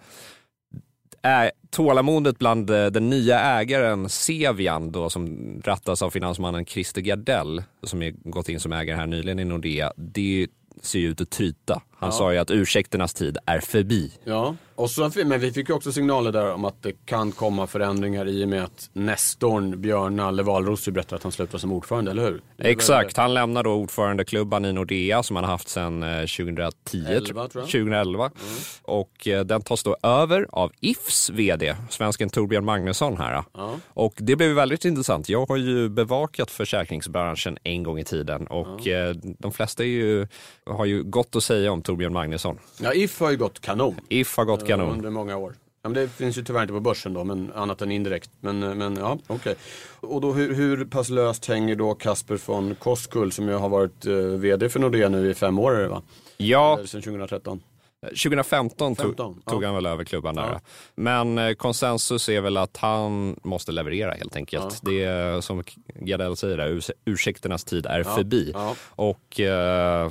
tålamodet 1.70 2.38
bland 2.38 2.70
eh, 2.70 2.86
den 2.86 3.10
nya 3.10 3.40
ägaren 3.40 4.08
Sevian 4.08 4.92
då, 4.92 5.10
som 5.10 5.54
rattas 5.64 6.02
av 6.02 6.10
finansmannen 6.10 6.64
Christer 6.64 7.00
Gardell 7.00 7.62
som 7.82 8.02
är 8.02 8.10
gått 8.10 8.48
in 8.48 8.60
som 8.60 8.72
ägare 8.72 8.96
här 8.96 9.06
nyligen 9.06 9.38
i 9.38 9.44
Nordea. 9.44 9.92
Det 9.96 10.48
ser 10.82 10.98
ju 10.98 11.08
ut 11.08 11.20
att 11.20 11.30
tryta. 11.30 11.82
Han 12.00 12.08
ja. 12.08 12.12
sa 12.12 12.32
ju 12.32 12.38
att 12.38 12.50
ursäkternas 12.50 13.14
tid 13.14 13.38
är 13.46 13.60
förbi. 13.60 14.12
Ja, 14.24 14.54
och 14.74 14.90
så, 14.90 15.10
men 15.24 15.40
vi 15.40 15.52
fick 15.52 15.68
ju 15.68 15.74
också 15.74 15.92
signaler 15.92 16.32
där 16.32 16.54
om 16.54 16.64
att 16.64 16.82
det 16.82 16.92
kan 17.06 17.32
komma 17.32 17.66
förändringar 17.66 18.28
i 18.28 18.44
och 18.44 18.48
med 18.48 18.64
att 18.64 18.90
Nestorn 18.92 19.80
Björn 19.80 20.16
Nalle 20.16 20.42
Wahlroos 20.42 20.88
berättar 20.88 21.16
att 21.16 21.22
han 21.22 21.32
slutar 21.32 21.58
som 21.58 21.72
ordförande, 21.72 22.10
eller 22.10 22.22
hur? 22.22 22.40
Exakt, 22.58 23.16
han 23.16 23.34
lämnar 23.34 23.62
då 23.62 23.70
ordförandeklubban 23.70 24.64
i 24.64 24.72
Nordea 24.72 25.22
som 25.22 25.36
han 25.36 25.44
har 25.44 25.52
haft 25.52 25.68
sedan 25.68 26.00
2010, 26.00 27.04
11, 27.08 27.48
2011. 27.48 28.24
Mm. 28.24 28.56
Och 28.82 29.28
eh, 29.28 29.44
den 29.44 29.62
tas 29.62 29.82
då 29.82 29.96
över 30.02 30.46
av 30.52 30.72
Ifs 30.80 31.30
VD, 31.30 31.76
svensken 31.90 32.30
Torbjörn 32.30 32.64
Magnusson 32.64 33.16
här. 33.16 33.44
Ja. 33.54 33.74
Och 33.88 34.14
det 34.16 34.36
blev 34.36 34.50
väldigt 34.50 34.84
intressant. 34.84 35.28
Jag 35.28 35.46
har 35.46 35.56
ju 35.56 35.88
bevakat 35.88 36.50
försäkringsbranschen 36.50 37.58
en 37.62 37.82
gång 37.82 37.98
i 37.98 38.04
tiden 38.04 38.46
och 38.46 38.86
ja. 38.86 38.96
Eh, 38.96 39.14
de 39.38 39.52
flesta 39.52 39.84
ju, 39.84 40.26
har 40.66 40.84
ju 40.84 41.02
gott 41.02 41.36
att 41.36 41.44
säga 41.44 41.72
om 41.72 41.82
Torbjörn 41.90 42.12
Magnusson. 42.12 42.58
Ja, 42.80 42.94
If 42.94 43.20
har 43.20 43.30
ju 43.30 43.36
gått 43.36 43.60
kanon. 43.60 44.00
If 44.08 44.36
har 44.36 44.44
gått 44.44 44.66
kanon. 44.66 44.90
Under 44.92 45.10
många 45.10 45.36
år. 45.36 45.54
Ja, 45.82 45.88
men 45.88 45.92
det 45.92 46.08
finns 46.08 46.38
ju 46.38 46.44
tyvärr 46.44 46.62
inte 46.62 46.72
på 46.72 46.80
börsen 46.80 47.12
då, 47.14 47.24
men 47.24 47.52
annat 47.52 47.82
än 47.82 47.90
indirekt. 47.90 48.30
Men, 48.40 48.58
men 48.58 48.96
ja, 48.96 49.18
okej. 49.26 49.36
Okay. 49.36 49.54
Och 50.00 50.20
då 50.20 50.32
hur, 50.32 50.54
hur 50.54 50.84
pass 50.84 51.08
löst 51.08 51.46
hänger 51.46 51.76
då 51.76 51.94
Kasper 51.94 52.40
von 52.46 52.74
Koskull 52.74 53.32
som 53.32 53.48
ju 53.48 53.54
har 53.54 53.68
varit 53.68 54.06
eh, 54.06 54.14
vd 54.14 54.68
för 54.68 54.80
Nordea 54.80 55.08
nu 55.08 55.30
i 55.30 55.34
fem 55.34 55.58
år, 55.58 55.72
det 55.72 55.88
va? 55.88 56.02
Ja. 56.36 56.74
Eller 56.78 56.86
sedan 56.86 57.02
2013. 57.02 57.62
2015 58.06 58.96
tog, 58.96 59.16
tog 59.46 59.64
han 59.64 59.74
väl 59.74 59.86
över 59.86 60.04
klubban 60.04 60.34
där. 60.34 60.42
Ja. 60.42 60.60
Men 60.94 61.38
eh, 61.38 61.52
konsensus 61.52 62.28
är 62.28 62.40
väl 62.40 62.56
att 62.56 62.76
han 62.76 63.36
måste 63.42 63.72
leverera 63.72 64.12
helt 64.12 64.36
enkelt. 64.36 64.80
Ja. 64.82 64.90
Det 64.90 65.04
är 65.04 65.40
som 65.40 65.64
Gardell 65.94 66.36
säger, 66.36 66.56
där, 66.56 66.80
ursäkternas 67.04 67.64
tid 67.64 67.86
är 67.86 68.02
förbi. 68.02 68.54
Och 68.88 69.40
eh, 69.40 70.10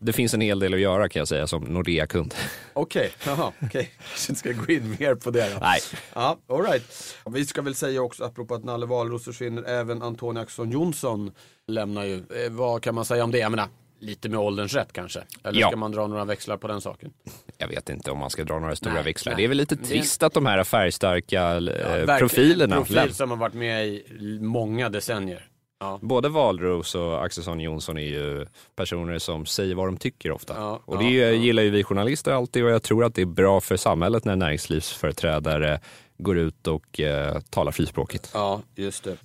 det 0.00 0.12
finns 0.12 0.34
en 0.34 0.40
hel 0.40 0.58
del 0.58 0.74
att 0.74 0.80
göra 0.80 1.08
kan 1.08 1.20
jag 1.20 1.28
säga 1.28 1.46
som 1.46 1.62
Nordea-kund. 1.62 2.34
Okej, 2.72 3.12
okay, 3.20 3.34
jaha, 3.34 3.52
okej. 3.62 3.90
Okay. 4.26 4.36
Ska 4.36 4.52
gå 4.52 4.72
in 4.72 4.96
mer 4.98 5.14
på 5.14 5.30
det 5.30 5.50
då. 5.54 5.58
Nej. 5.60 5.80
Ja, 6.14 6.38
all 6.48 6.62
right. 6.62 7.16
Vi 7.30 7.46
ska 7.46 7.62
väl 7.62 7.74
säga 7.74 8.02
också, 8.02 8.24
apropå 8.24 8.54
att 8.54 8.64
Nalle 8.64 8.86
Wahlroos 8.86 9.24
försvinner, 9.24 9.62
även 9.62 10.02
Antonija 10.02 10.42
Axelsson 10.42 10.70
Jonsson 10.70 11.32
lämnar 11.66 12.04
ju. 12.04 12.14
Eh, 12.14 12.50
vad 12.50 12.82
kan 12.82 12.94
man 12.94 13.04
säga 13.04 13.24
om 13.24 13.30
det? 13.30 13.38
Jag 13.38 13.50
menar, 13.50 13.68
lite 14.00 14.28
med 14.28 14.38
ålderns 14.38 14.74
rätt 14.74 14.92
kanske? 14.92 15.22
Eller 15.44 15.60
ja. 15.60 15.68
ska 15.68 15.76
man 15.76 15.92
dra 15.92 16.06
några 16.06 16.24
växlar 16.24 16.56
på 16.56 16.68
den 16.68 16.80
saken? 16.80 17.12
Jag 17.58 17.68
vet 17.68 17.88
inte 17.88 18.10
om 18.10 18.18
man 18.18 18.30
ska 18.30 18.44
dra 18.44 18.58
några 18.58 18.76
stora 18.76 18.94
nej, 18.94 19.02
växlar. 19.02 19.32
Nej. 19.32 19.36
Det 19.36 19.44
är 19.44 19.48
väl 19.48 19.56
lite 19.56 19.76
trist 19.76 20.22
att 20.22 20.32
de 20.32 20.46
här 20.46 20.64
färgstarka 20.64 21.60
ja, 21.60 21.72
eh, 21.72 22.18
profilerna. 22.18 22.76
En 22.76 22.84
profil 22.84 23.14
som 23.14 23.30
har 23.30 23.36
varit 23.36 23.54
med 23.54 23.86
i 23.86 24.38
många 24.40 24.88
decennier. 24.88 25.48
Ja. 25.84 25.98
Både 26.02 26.28
Valros 26.28 26.94
och 26.94 27.24
Axelsson 27.24 27.60
Jonsson 27.60 27.98
är 27.98 28.02
ju 28.02 28.46
personer 28.76 29.18
som 29.18 29.46
säger 29.46 29.74
vad 29.74 29.86
de 29.86 29.96
tycker 29.96 30.30
ofta. 30.30 30.54
Ja, 30.56 30.80
och 30.84 30.98
det 30.98 31.10
ja, 31.10 31.30
gillar 31.30 31.62
ju 31.62 31.70
vi 31.70 31.84
journalister 31.84 32.32
alltid 32.32 32.64
och 32.64 32.70
jag 32.70 32.82
tror 32.82 33.04
att 33.04 33.14
det 33.14 33.22
är 33.22 33.26
bra 33.26 33.60
för 33.60 33.76
samhället 33.76 34.24
när 34.24 34.36
näringslivsföreträdare 34.36 35.80
går 36.18 36.38
ut 36.38 36.66
och 36.66 37.00
eh, 37.00 37.40
talar 37.40 37.72
frispråkigt. 37.72 38.30
Ja, 38.34 38.62
just 38.74 39.04
det. 39.04 39.16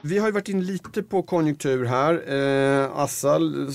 Vi 0.00 0.18
har 0.18 0.26
ju 0.26 0.32
varit 0.32 0.48
in 0.48 0.66
lite 0.66 1.02
på 1.02 1.22
konjunktur 1.22 1.84
här. 1.84 2.32
Eh, 2.34 2.98
Assal 2.98 3.68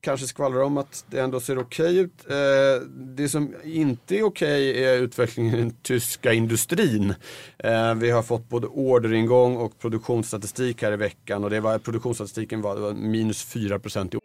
kanske 0.00 0.26
skvallrar 0.26 0.62
om 0.62 0.78
att 0.78 1.04
det 1.10 1.20
ändå 1.20 1.40
ser 1.40 1.58
okej 1.58 1.84
okay 1.84 1.98
ut. 1.98 2.30
Eh, 2.30 2.86
det 2.90 3.28
som 3.28 3.54
inte 3.64 4.16
är 4.16 4.22
okej 4.22 4.70
okay 4.70 4.84
är 4.84 4.98
utvecklingen 4.98 5.54
i 5.54 5.58
den 5.58 5.76
tyska 5.82 6.32
industrin. 6.32 7.14
Eh, 7.58 7.94
vi 7.94 8.10
har 8.10 8.22
fått 8.22 8.48
både 8.48 8.66
orderingång 8.66 9.56
och 9.56 9.78
produktionsstatistik 9.78 10.82
här 10.82 10.92
i 10.92 10.96
veckan 10.96 11.44
och 11.44 11.50
det 11.50 11.60
var, 11.60 11.78
produktionsstatistiken 11.78 12.62
var, 12.62 12.74
det 12.74 12.80
var 12.80 12.92
minus 12.92 13.42
4 13.42 13.78
procent 13.78 14.14
i 14.14 14.16
år. 14.16 14.22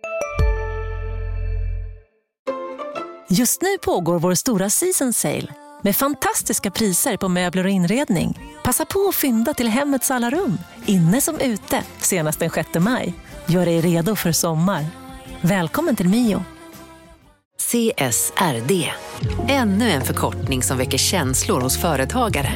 Just 3.30 3.62
nu 3.62 3.78
pågår 3.78 4.20
vår 4.20 4.34
stora 4.34 4.70
season 4.70 5.14
sale 5.14 5.54
med 5.82 5.96
fantastiska 5.96 6.72
priser 6.72 7.18
på 7.18 7.28
möbler 7.28 7.64
och 7.64 7.70
inredning. 7.70 8.40
Passa 8.64 8.86
på 8.86 9.08
att 9.10 9.16
fynda 9.16 9.54
till 9.54 9.68
hemmets 9.68 10.12
alla 10.12 10.30
rum, 10.30 10.58
inne 10.86 11.22
som 11.22 11.40
ute, 11.40 11.84
senast 11.98 12.40
den 12.40 12.50
6 12.50 12.70
maj. 12.80 13.14
Gör 13.46 13.66
dig 13.66 13.82
redo 13.82 14.16
för 14.16 14.32
sommar. 14.32 15.05
Välkommen 15.48 15.96
till 15.96 16.10
Mio. 16.10 16.44
CSRD, 17.58 18.92
ännu 19.48 19.90
en 19.90 20.02
förkortning 20.02 20.64
som 20.64 20.78
väcker 20.78 20.98
känslor 20.98 21.62
hos 21.62 21.82
företagare. 21.82 22.50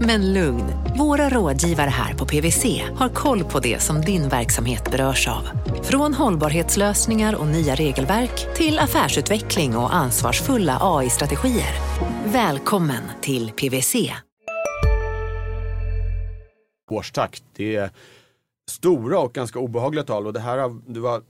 Men 0.00 0.32
lugn, 0.32 0.64
våra 0.98 1.28
rådgivare 1.28 1.90
här 1.90 2.14
på 2.14 2.26
PWC 2.26 2.82
har 2.96 3.08
koll 3.08 3.44
på 3.44 3.60
det 3.60 3.82
som 3.82 4.00
din 4.00 4.28
verksamhet 4.28 4.90
berörs 4.90 5.28
av. 5.28 5.48
Från 5.82 6.14
hållbarhetslösningar 6.14 7.34
och 7.34 7.46
nya 7.46 7.74
regelverk 7.74 8.54
till 8.56 8.78
affärsutveckling 8.78 9.76
och 9.76 9.94
ansvarsfulla 9.94 10.78
AI-strategier. 10.80 11.74
Välkommen 12.24 13.02
till 13.20 13.50
PWC. 13.50 14.12
årstakt. 16.90 17.42
Det 17.56 17.76
är 17.76 17.90
stora 18.70 19.18
och 19.18 19.32
ganska 19.32 19.58
obehagliga 19.58 20.04
tal 20.04 20.26
och 20.26 20.32
det 20.32 20.40
här 20.40 20.92
det 20.92 21.00
var 21.00 21.22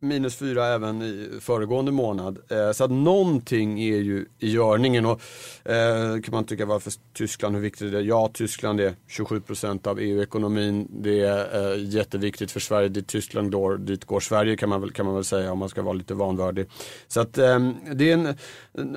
minus 0.00 0.36
fyra 0.36 0.66
även 0.66 1.02
i 1.02 1.28
föregående 1.40 1.92
månad. 1.92 2.38
Eh, 2.48 2.72
så 2.72 2.84
att 2.84 2.90
någonting 2.90 3.80
är 3.80 3.96
ju 3.96 4.26
i 4.38 4.50
görningen 4.50 5.06
och 5.06 5.20
eh, 5.64 6.20
kan 6.20 6.32
man 6.34 6.44
tycka 6.44 6.66
varför 6.66 6.92
Tyskland, 7.14 7.54
hur 7.54 7.62
viktigt 7.62 7.94
är? 7.94 8.00
Ja, 8.00 8.30
Tyskland 8.34 8.80
är 8.80 8.94
27 9.08 9.40
procent 9.40 9.86
av 9.86 10.00
EU-ekonomin. 10.00 10.88
Det 10.90 11.20
är 11.20 11.72
eh, 11.72 11.84
jätteviktigt 11.84 12.50
för 12.50 12.60
Sverige. 12.60 12.88
Dit 12.88 13.06
Tyskland 13.06 13.52
går, 13.52 13.78
dit 13.78 14.04
går 14.04 14.20
Sverige 14.20 14.56
kan 14.56 14.68
man 14.68 14.80
väl, 14.80 14.90
kan 14.90 15.06
man 15.06 15.14
väl 15.14 15.24
säga 15.24 15.52
om 15.52 15.58
man 15.58 15.68
ska 15.68 15.82
vara 15.82 15.94
lite 15.94 16.14
vanvördig. 16.14 16.66
Så 17.08 17.20
att 17.20 17.38
eh, 17.38 17.70
det 17.94 18.10
är 18.10 18.12
en, 18.12 18.34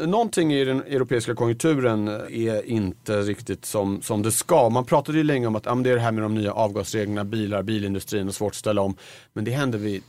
någonting 0.10 0.54
i 0.54 0.66
den 0.66 0.82
europeiska 0.82 1.36
konjunkturen 1.36 2.08
eh, 2.08 2.48
är 2.48 2.66
inte 2.66 3.22
riktigt 3.22 3.66
som, 3.66 4.02
som 4.02 4.22
det 4.22 4.32
ska. 4.32 4.70
Man 4.70 4.86
pratade 4.86 5.18
ju 5.18 5.24
länge 5.24 5.48
om 5.48 5.56
att 5.56 5.68
ah, 5.68 5.76
men 5.76 5.84
det 5.84 5.90
är 5.90 5.96
det 5.96 6.02
här 6.02 6.12
med 6.12 6.24
de 6.24 6.36
nya 6.36 6.54
avgasreglerna, 6.54 7.24
bilar, 7.24 7.64
bilindustrin 7.64 8.28
och 8.28 8.36
svårt 8.36 8.52
att 8.52 8.56
ställa 8.56 8.82
om. 8.82 8.96
Men 9.34 9.46
det 9.46 9.52
händer 9.52 9.80
vid 9.80 10.04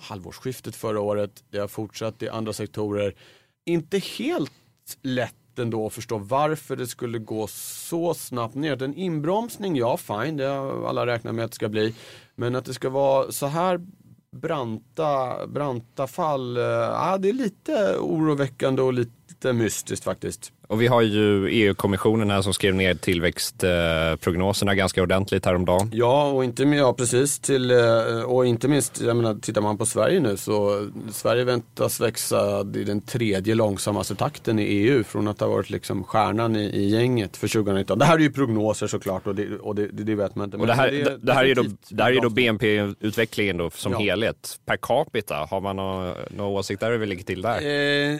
halvårsskiftet 0.00 0.76
förra 0.76 1.00
året. 1.00 1.44
Det 1.50 1.58
har 1.58 1.68
fortsatt 1.68 2.22
i 2.22 2.28
andra 2.28 2.52
sektorer. 2.52 3.14
Inte 3.66 3.98
helt 3.98 4.52
lätt 5.02 5.34
ändå 5.58 5.86
att 5.86 5.92
förstå 5.92 6.18
varför 6.18 6.76
det 6.76 6.86
skulle 6.86 7.18
gå 7.18 7.46
så 7.46 8.14
snabbt 8.14 8.54
ner. 8.54 8.82
En 8.82 8.94
inbromsning, 8.94 9.76
ja 9.76 9.96
fine, 9.96 10.36
det 10.36 10.44
har 10.44 10.88
alla 10.88 11.06
räknat 11.06 11.34
med 11.34 11.44
att 11.44 11.50
det 11.50 11.54
ska 11.54 11.68
bli. 11.68 11.94
Men 12.34 12.54
att 12.54 12.64
det 12.64 12.74
ska 12.74 12.88
vara 12.88 13.32
så 13.32 13.46
här 13.46 13.80
branta, 14.36 15.46
branta 15.46 16.06
fall, 16.06 16.56
eh, 16.56 16.62
ja, 16.62 17.18
det 17.18 17.28
är 17.28 17.32
lite 17.32 17.96
oroväckande 17.98 18.82
och 18.82 18.92
lite 18.92 19.52
mystiskt 19.52 20.04
faktiskt. 20.04 20.52
Och 20.70 20.82
vi 20.82 20.86
har 20.86 21.02
ju 21.02 21.48
EU-kommissionen 21.48 22.30
här 22.30 22.42
som 22.42 22.54
skrev 22.54 22.74
ner 22.74 22.94
tillväxtprognoserna 22.94 24.74
ganska 24.74 25.02
ordentligt 25.02 25.44
häromdagen. 25.46 25.90
Ja, 25.92 26.30
och 26.30 26.44
inte, 26.44 26.62
ja, 26.62 26.92
precis 26.92 27.38
till, 27.38 27.70
eh, 27.70 28.22
och 28.26 28.46
inte 28.46 28.68
minst, 28.68 29.00
jag 29.00 29.16
menar, 29.16 29.34
tittar 29.34 29.60
man 29.60 29.78
på 29.78 29.86
Sverige 29.86 30.20
nu 30.20 30.36
så 30.36 30.88
Sverige 31.12 31.44
väntas 31.44 32.00
växa 32.00 32.60
i 32.74 32.84
den 32.84 33.00
tredje 33.00 33.54
långsammaste 33.54 34.14
takten 34.14 34.58
i 34.58 34.62
EU 34.62 35.04
från 35.04 35.28
att 35.28 35.40
ha 35.40 35.48
varit 35.48 35.70
liksom 35.70 36.04
stjärnan 36.04 36.56
i, 36.56 36.64
i 36.64 36.88
gänget 36.88 37.36
för 37.36 37.48
2019. 37.48 37.98
Det 37.98 38.04
här 38.04 38.14
är 38.14 38.18
ju 38.18 38.32
prognoser 38.32 38.86
såklart 38.86 39.26
och 39.26 39.34
det, 39.34 39.58
och 39.58 39.74
det, 39.74 39.86
det 39.86 40.14
vet 40.14 40.34
man 40.36 40.44
inte. 40.44 40.56
Och 40.56 40.66
det 40.66 40.74
här, 40.74 40.90
det, 40.90 41.16
det 41.22 41.32
här 41.32 41.44
är 41.44 41.54
då, 41.54 41.64
det 41.88 42.02
här 42.02 42.12
är 42.12 42.20
då. 42.20 42.30
BNP-utvecklingen 42.30 43.56
då 43.56 43.70
som 43.70 43.92
Ja. 43.92 43.98
helhet. 43.98 44.58
Per 44.66 44.76
capita, 44.76 45.34
har 45.50 45.60
man 45.60 45.76
någon, 45.76 46.14
någon 46.30 46.46
åsikt 46.56 46.80
där 46.80 46.90
hur 46.90 46.98
vi 46.98 47.06
ligger 47.06 47.24
till 47.24 47.42
där? 47.42 47.56
Eh, 47.56 48.18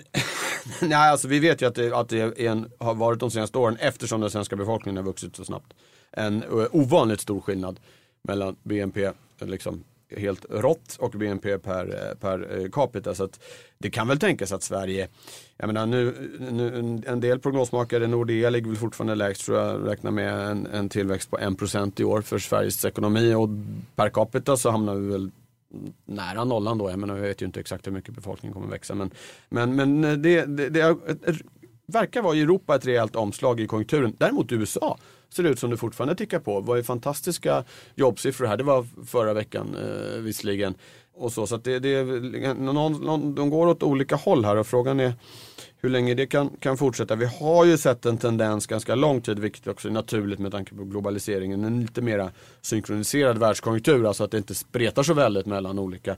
nej, 0.81 1.11
alltså 1.11 1.29
vi 1.29 1.39
vet 1.39 1.63
ju 1.63 1.67
att 1.67 1.75
det, 1.75 1.93
att 1.93 2.09
det 2.09 2.40
en, 2.47 2.71
har 2.79 2.95
varit 2.95 3.21
de 3.21 3.31
senaste 3.31 3.59
åren 3.59 3.77
eftersom 3.81 4.21
den 4.21 4.31
svenska 4.31 4.57
befolkningen 4.57 4.97
har 4.97 5.05
vuxit 5.05 5.37
så 5.37 5.45
snabbt. 5.45 5.73
En 6.13 6.43
eh, 6.43 6.67
ovanligt 6.71 7.21
stor 7.21 7.41
skillnad 7.41 7.81
mellan 8.23 8.57
BNP, 8.63 9.05
eh, 9.05 9.13
liksom 9.41 9.85
helt 10.17 10.47
rått 10.51 10.97
och 10.99 11.11
BNP 11.11 11.59
per, 11.59 12.09
eh, 12.11 12.15
per 12.15 12.69
capita. 12.73 13.15
Så 13.15 13.25
att 13.25 13.41
det 13.79 13.91
kan 13.91 14.09
väl 14.09 14.19
tänkas 14.19 14.53
att 14.53 14.63
Sverige, 14.63 15.09
jag 15.57 15.67
menar 15.67 15.87
nu, 15.87 16.15
nu 16.51 17.03
en- 17.07 17.21
del 17.21 17.39
prognosmakare, 17.39 18.07
Nordea 18.07 18.51
ligger 18.51 18.69
väl 18.69 18.77
fortfarande 18.77 19.15
lägst 19.15 19.45
tror 19.45 19.59
jag, 19.59 19.89
räknar 19.89 20.11
med 20.11 20.51
en, 20.51 20.67
en 20.67 20.89
tillväxt 20.89 21.31
på 21.31 21.39
1% 21.39 22.01
i 22.01 22.05
år 22.05 22.23
för 22.23 22.39
Sveriges 22.39 22.85
ekonomi 22.85 23.35
och 23.35 23.49
per 23.97 24.09
capita 24.09 24.57
så 24.57 24.71
hamnar 24.71 24.95
vi 24.95 25.09
väl 25.09 25.31
nära 26.05 26.45
nollan 26.45 26.79
då. 26.79 26.91
Jag 26.91 26.99
menar, 26.99 27.17
jag 27.17 27.23
vet 27.23 27.43
ju 27.43 27.47
inte 27.47 27.61
exakt 27.61 27.87
hur 27.87 27.93
mycket 27.93 28.15
befolkningen 28.15 28.55
kommer 28.55 28.69
växa. 28.69 28.95
Men, 28.95 29.11
men, 29.49 29.77
men 29.77 30.01
det, 30.23 30.45
det, 30.45 30.69
det 30.69 30.81
är, 30.81 30.91
ett, 30.91 31.37
verkar 31.91 32.23
vara 32.23 32.35
i 32.35 32.41
Europa 32.41 32.75
ett 32.75 32.87
rejält 32.87 33.17
omslag 33.17 33.61
i 33.61 33.67
konjunkturen. 33.67 34.17
Däremot 34.19 34.53
i 34.53 34.55
USA 34.55 34.99
ser 35.29 35.43
det 35.43 35.49
ut 35.49 35.59
som 35.59 35.71
det 35.71 35.77
fortfarande 35.77 36.15
tickar 36.15 36.39
på. 36.39 36.61
Det 36.61 36.67
var 36.67 36.77
ju 36.77 36.83
fantastiska 36.83 37.65
jobbsiffror 37.95 38.47
här. 38.47 38.57
Det 38.57 38.65
var 38.65 38.87
förra 39.07 39.35
veckan 39.35 39.77
eh, 39.77 40.21
visserligen. 40.21 40.75
Och 41.15 41.33
så, 41.33 41.47
så 41.47 41.55
att 41.55 41.65
det, 41.65 41.79
det, 41.79 42.05
någon, 42.55 42.93
någon, 42.93 43.35
de 43.35 43.51
går 43.51 43.67
åt 43.67 43.83
olika 43.83 44.17
håll 44.17 44.45
här 44.45 44.57
och 44.57 44.67
frågan 44.67 45.01
är 45.01 45.13
hur 45.79 45.91
länge 45.91 46.15
det 46.15 46.27
kan, 46.27 46.51
kan 46.61 46.77
fortsätta. 46.77 47.17
Vi 47.17 47.27
har 47.27 47.65
ju 47.65 47.79
sett 47.79 48.07
en 48.07 48.19
tendens 48.19 48.67
ganska 48.67 48.95
lång 48.95 49.21
tid, 49.21 49.39
vilket 49.39 49.67
också 49.67 49.89
är 49.89 49.93
naturligt 49.93 50.39
med 50.39 50.53
tanke 50.53 50.75
på 50.75 50.85
globaliseringen. 50.85 51.65
En 51.65 51.81
lite 51.81 52.03
mera 52.03 52.31
synkroniserad 52.61 53.39
världskonjunktur, 53.39 54.07
alltså 54.07 54.25
att 54.25 54.31
det 54.31 54.39
inte 54.39 54.55
spretar 54.55 55.03
så 55.03 55.15
väldigt 55.15 55.47
mellan 55.47 55.79
olika, 55.79 56.17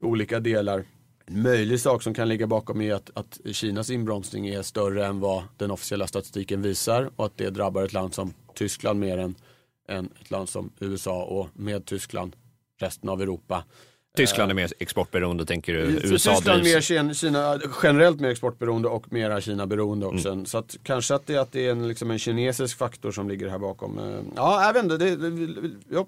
olika 0.00 0.40
delar. 0.40 0.84
En 1.30 1.42
möjlig 1.42 1.80
sak 1.80 2.02
som 2.02 2.14
kan 2.14 2.28
ligga 2.28 2.46
bakom 2.46 2.80
är 2.80 2.94
att, 2.94 3.10
att 3.14 3.40
Kinas 3.52 3.90
inbromsning 3.90 4.48
är 4.48 4.62
större 4.62 5.06
än 5.06 5.20
vad 5.20 5.42
den 5.56 5.70
officiella 5.70 6.06
statistiken 6.06 6.62
visar 6.62 7.10
och 7.16 7.26
att 7.26 7.36
det 7.36 7.50
drabbar 7.50 7.82
ett 7.82 7.92
land 7.92 8.14
som 8.14 8.34
Tyskland 8.54 9.00
mer 9.00 9.18
än, 9.18 9.34
än 9.88 10.08
ett 10.20 10.30
land 10.30 10.48
som 10.48 10.72
USA 10.78 11.22
och 11.22 11.48
med 11.54 11.86
Tyskland 11.86 12.36
resten 12.80 13.08
av 13.08 13.22
Europa. 13.22 13.64
Tyskland 14.16 14.50
är 14.50 14.54
mer 14.54 14.72
exportberoende 14.78 15.46
tänker 15.46 15.72
du? 15.72 15.80
USA 15.80 16.34
Tyskland 16.34 16.62
mer 16.62 16.72
drivs. 16.72 16.84
Kina, 16.84 17.14
Kina, 17.14 17.60
generellt 17.82 18.20
mer 18.20 18.28
exportberoende 18.28 18.88
och 18.88 19.12
mera 19.12 19.40
Kina-beroende 19.40 20.06
också. 20.06 20.28
Mm. 20.28 20.46
Så 20.46 20.58
att, 20.58 20.76
kanske 20.82 21.14
att 21.14 21.26
det, 21.26 21.36
att 21.36 21.52
det 21.52 21.66
är 21.66 21.70
en, 21.70 21.88
liksom 21.88 22.10
en 22.10 22.18
kinesisk 22.18 22.78
faktor 22.78 23.12
som 23.12 23.28
ligger 23.28 23.48
här 23.48 23.58
bakom. 23.58 23.98
Eh, 23.98 24.20
Ja, 24.36 24.66
jag 24.66 24.72
vet 24.72 24.82
inte. 24.82 24.96
Det, 24.96 25.16
det, 25.16 25.70
jag 25.88 26.06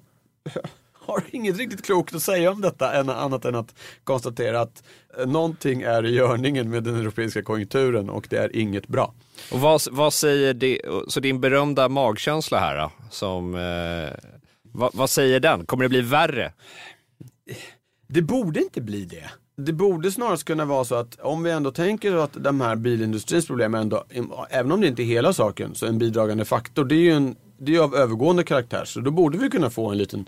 har 1.06 1.22
inget 1.30 1.58
riktigt 1.58 1.84
klokt 1.84 2.14
att 2.14 2.22
säga 2.22 2.50
om 2.50 2.60
detta 2.60 2.94
än, 2.94 3.08
annat 3.08 3.44
än 3.44 3.54
att 3.54 3.74
konstatera 4.04 4.60
att 4.60 4.82
eh, 5.18 5.26
någonting 5.26 5.82
är 5.82 6.06
i 6.06 6.14
görningen 6.14 6.70
med 6.70 6.84
den 6.84 6.96
europeiska 6.96 7.42
konjunkturen 7.42 8.10
och 8.10 8.26
det 8.30 8.36
är 8.36 8.56
inget 8.56 8.88
bra. 8.88 9.14
Och 9.52 9.60
vad, 9.60 9.80
vad 9.90 10.12
säger 10.12 10.54
det, 10.54 10.80
så 11.08 11.20
din 11.20 11.40
berömda 11.40 11.88
magkänsla 11.88 12.58
här 12.58 12.78
då, 12.78 12.90
som, 13.10 13.54
eh, 13.54 14.14
vad, 14.62 14.90
vad 14.94 15.10
säger 15.10 15.40
den? 15.40 15.66
Kommer 15.66 15.82
det 15.84 15.88
bli 15.88 16.00
värre? 16.00 16.52
Det 18.08 18.22
borde 18.22 18.60
inte 18.60 18.80
bli 18.80 19.04
det. 19.04 19.30
Det 19.56 19.72
borde 19.72 20.12
snarast 20.12 20.44
kunna 20.44 20.64
vara 20.64 20.84
så 20.84 20.94
att 20.94 21.20
om 21.20 21.42
vi 21.42 21.50
ändå 21.50 21.70
tänker 21.70 22.16
att 22.16 22.32
de 22.32 22.60
här 22.60 22.76
bilindustrins 22.76 23.46
problem 23.46 23.74
ändå, 23.74 24.04
även 24.50 24.72
om 24.72 24.80
det 24.80 24.86
inte 24.86 25.02
är 25.02 25.04
hela 25.04 25.32
saken, 25.32 25.74
så 25.74 25.86
en 25.86 25.98
bidragande 25.98 26.44
faktor, 26.44 26.84
det 26.84 26.94
är 26.94 26.98
ju 26.98 27.12
en, 27.12 27.36
det 27.58 27.76
är 27.76 27.80
av 27.80 27.94
övergående 27.94 28.44
karaktär. 28.44 28.84
Så 28.84 29.00
då 29.00 29.10
borde 29.10 29.38
vi 29.38 29.50
kunna 29.50 29.70
få 29.70 29.90
en 29.90 29.98
liten 29.98 30.26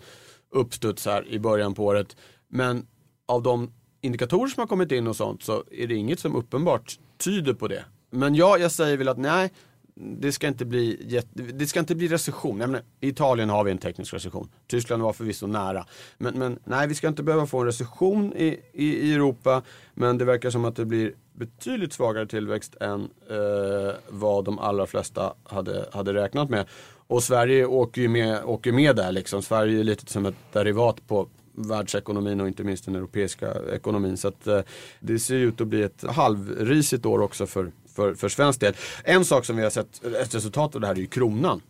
uppstudsar 0.54 1.26
i 1.28 1.38
början 1.38 1.74
på 1.74 1.84
året. 1.84 2.16
Men 2.48 2.86
av 3.26 3.42
de 3.42 3.72
indikatorer 4.00 4.48
som 4.48 4.60
har 4.60 4.66
kommit 4.66 4.92
in 4.92 5.06
och 5.06 5.16
sånt 5.16 5.42
så 5.42 5.64
är 5.70 5.86
det 5.86 5.94
inget 5.94 6.20
som 6.20 6.36
uppenbart 6.36 6.98
tyder 7.18 7.54
på 7.54 7.68
det. 7.68 7.84
Men 8.10 8.34
ja, 8.34 8.58
jag 8.58 8.72
säger 8.72 8.96
väl 8.96 9.08
att 9.08 9.18
nej, 9.18 9.52
det 9.94 10.32
ska 10.32 10.48
inte 10.48 10.64
bli, 10.64 11.06
jätte, 11.08 11.42
det 11.42 11.66
ska 11.66 11.80
inte 11.80 11.94
bli 11.94 12.08
recession. 12.08 12.58
Menar, 12.58 12.82
I 13.00 13.08
Italien 13.08 13.50
har 13.50 13.64
vi 13.64 13.70
en 13.70 13.78
teknisk 13.78 14.14
recession. 14.14 14.48
Tyskland 14.66 15.02
var 15.02 15.12
förvisso 15.12 15.46
nära. 15.46 15.86
Men, 16.18 16.38
men 16.38 16.58
nej, 16.64 16.88
vi 16.88 16.94
ska 16.94 17.08
inte 17.08 17.22
behöva 17.22 17.46
få 17.46 17.58
en 17.58 17.66
recession 17.66 18.32
i, 18.36 18.60
i, 18.72 18.86
i 18.86 19.14
Europa. 19.14 19.62
Men 19.94 20.18
det 20.18 20.24
verkar 20.24 20.50
som 20.50 20.64
att 20.64 20.76
det 20.76 20.84
blir 20.84 21.14
betydligt 21.32 21.92
svagare 21.92 22.26
tillväxt 22.26 22.76
än 22.80 23.00
eh, 23.30 23.94
vad 24.08 24.44
de 24.44 24.58
allra 24.58 24.86
flesta 24.86 25.34
hade, 25.44 25.88
hade 25.92 26.14
räknat 26.14 26.50
med. 26.50 26.66
Och 27.06 27.22
Sverige 27.22 27.66
åker 27.66 28.02
ju 28.02 28.08
med, 28.08 28.44
åker 28.44 28.72
med 28.72 28.96
där 28.96 29.12
liksom. 29.12 29.42
Sverige 29.42 29.80
är 29.80 29.84
lite 29.84 30.12
som 30.12 30.26
ett 30.26 30.34
derivat 30.52 31.06
på 31.06 31.28
världsekonomin 31.54 32.40
och 32.40 32.48
inte 32.48 32.64
minst 32.64 32.84
den 32.84 32.94
europeiska 32.94 33.54
ekonomin. 33.72 34.16
Så 34.16 34.28
att, 34.28 34.46
eh, 34.46 34.60
det 35.00 35.18
ser 35.18 35.34
ut 35.34 35.60
att 35.60 35.66
bli 35.66 35.82
ett 35.82 36.04
halvrisigt 36.08 37.06
år 37.06 37.20
också 37.20 37.46
för, 37.46 37.72
för, 37.94 38.14
för 38.14 38.28
svensk 38.28 38.60
del. 38.60 38.74
En 39.04 39.24
sak 39.24 39.44
som 39.44 39.56
vi 39.56 39.62
har 39.62 39.70
sett 39.70 40.04
eh, 40.04 40.12
ett 40.12 40.34
resultat 40.34 40.74
av 40.74 40.80
det 40.80 40.86
här 40.86 40.94
är 40.94 40.98
ju 40.98 41.06
kronan. 41.06 41.60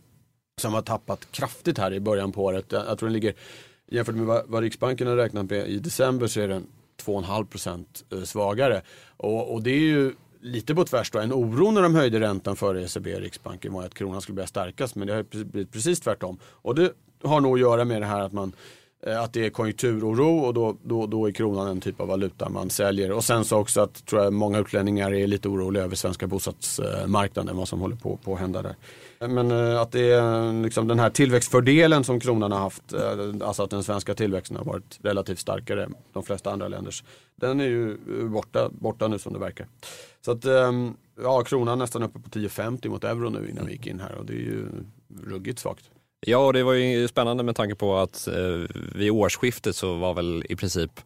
Som 0.60 0.74
har 0.74 0.82
tappat 0.82 1.32
kraftigt 1.32 1.78
här 1.78 1.92
i 1.92 2.00
början 2.00 2.32
på 2.32 2.44
året. 2.44 2.64
Jag, 2.68 2.86
jag 2.86 2.98
tror 2.98 3.06
den 3.06 3.12
ligger, 3.12 3.34
jämfört 3.90 4.14
med 4.14 4.26
vad, 4.26 4.42
vad 4.46 4.62
Riksbanken 4.62 5.06
har 5.06 5.16
räknat 5.16 5.50
med 5.50 5.68
i 5.68 5.78
december 5.78 6.26
så 6.26 6.40
är 6.40 6.48
den 6.48 6.66
2,5% 7.04 7.84
eh, 8.12 8.22
svagare. 8.22 8.82
Och, 9.16 9.54
och 9.54 9.62
det 9.62 9.70
är 9.70 9.80
ju 9.80 10.12
lite 10.44 10.74
på 10.74 10.84
tvärs 10.84 11.10
då. 11.10 11.18
En 11.18 11.32
oro 11.32 11.70
när 11.70 11.82
de 11.82 11.94
höjde 11.94 12.20
räntan 12.20 12.56
före 12.56 12.82
ECB 12.82 13.14
och 13.14 13.20
Riksbanken 13.20 13.72
var 13.72 13.84
att 13.84 13.94
kronan 13.94 14.20
skulle 14.20 14.36
börja 14.36 14.46
stärkas. 14.46 14.94
Men 14.94 15.06
det 15.08 15.14
har 15.14 15.44
blivit 15.44 15.72
precis 15.72 16.00
tvärtom. 16.00 16.38
Och 16.44 16.74
det 16.74 16.92
har 17.22 17.40
nog 17.40 17.54
att 17.54 17.60
göra 17.60 17.84
med 17.84 18.02
det 18.02 18.06
här 18.06 18.20
att 18.20 18.32
man 18.32 18.52
eh, 19.06 19.22
att 19.22 19.32
det 19.32 19.46
är 19.46 19.50
konjunkturoro 19.50 20.38
och 20.38 20.54
då, 20.54 20.76
då, 20.82 21.06
då 21.06 21.26
är 21.28 21.32
kronan 21.32 21.68
en 21.68 21.80
typ 21.80 22.00
av 22.00 22.08
valuta 22.08 22.48
man 22.48 22.70
säljer. 22.70 23.12
Och 23.12 23.24
sen 23.24 23.44
så 23.44 23.58
också 23.58 23.80
att 23.80 24.06
tror 24.06 24.22
jag, 24.22 24.32
många 24.32 24.58
utlänningar 24.58 25.14
är 25.14 25.26
lite 25.26 25.48
oroliga 25.48 25.84
över 25.84 25.96
svenska 25.96 26.26
bostadsmarknaden, 26.26 27.56
vad 27.56 27.68
som 27.68 27.80
håller 27.80 27.96
på, 27.96 28.16
på 28.16 28.34
att 28.34 28.40
hända 28.40 28.62
där. 28.62 28.76
Men 29.28 29.50
eh, 29.50 29.80
att 29.80 29.92
det 29.92 30.12
är 30.12 30.46
eh, 30.46 30.62
liksom 30.62 30.88
den 30.88 30.98
här 30.98 31.10
tillväxtfördelen 31.10 32.04
som 32.04 32.20
kronan 32.20 32.52
har 32.52 32.58
haft, 32.58 32.94
alltså 33.42 33.62
att 33.62 33.70
den 33.70 33.84
svenska 33.84 34.14
tillväxten 34.14 34.56
har 34.56 34.64
varit 34.64 34.98
relativt 35.02 35.38
starkare 35.38 35.84
än 35.84 35.94
de 36.12 36.22
flesta 36.22 36.52
andra 36.52 36.68
länders. 36.68 37.04
Den 37.36 37.60
är 37.60 37.64
ju 37.64 37.98
borta, 38.28 38.68
borta 38.72 39.08
nu 39.08 39.18
som 39.18 39.32
det 39.32 39.38
verkar. 39.38 39.66
Så 40.24 40.30
att 40.30 40.44
ehm, 40.44 40.96
ja, 41.22 41.42
kronan 41.42 41.78
nästan 41.78 42.02
uppe 42.02 42.18
på 42.18 42.28
10,50 42.28 42.88
mot 42.88 43.04
euro 43.04 43.30
nu 43.30 43.48
innan 43.50 43.66
vi 43.66 43.72
gick 43.72 43.86
in 43.86 44.00
här 44.00 44.14
och 44.14 44.26
det 44.26 44.32
är 44.32 44.36
ju 44.36 44.66
ruggigt 45.22 45.58
svagt. 45.58 45.90
Ja, 46.26 46.38
och 46.38 46.52
det 46.52 46.62
var 46.62 46.72
ju 46.72 47.08
spännande 47.08 47.42
med 47.42 47.56
tanke 47.56 47.74
på 47.74 47.96
att 47.96 48.28
eh, 48.28 48.76
vid 48.94 49.10
årsskiftet 49.10 49.76
så 49.76 49.94
var 49.94 50.14
väl 50.14 50.44
i 50.48 50.56
princip 50.56 51.00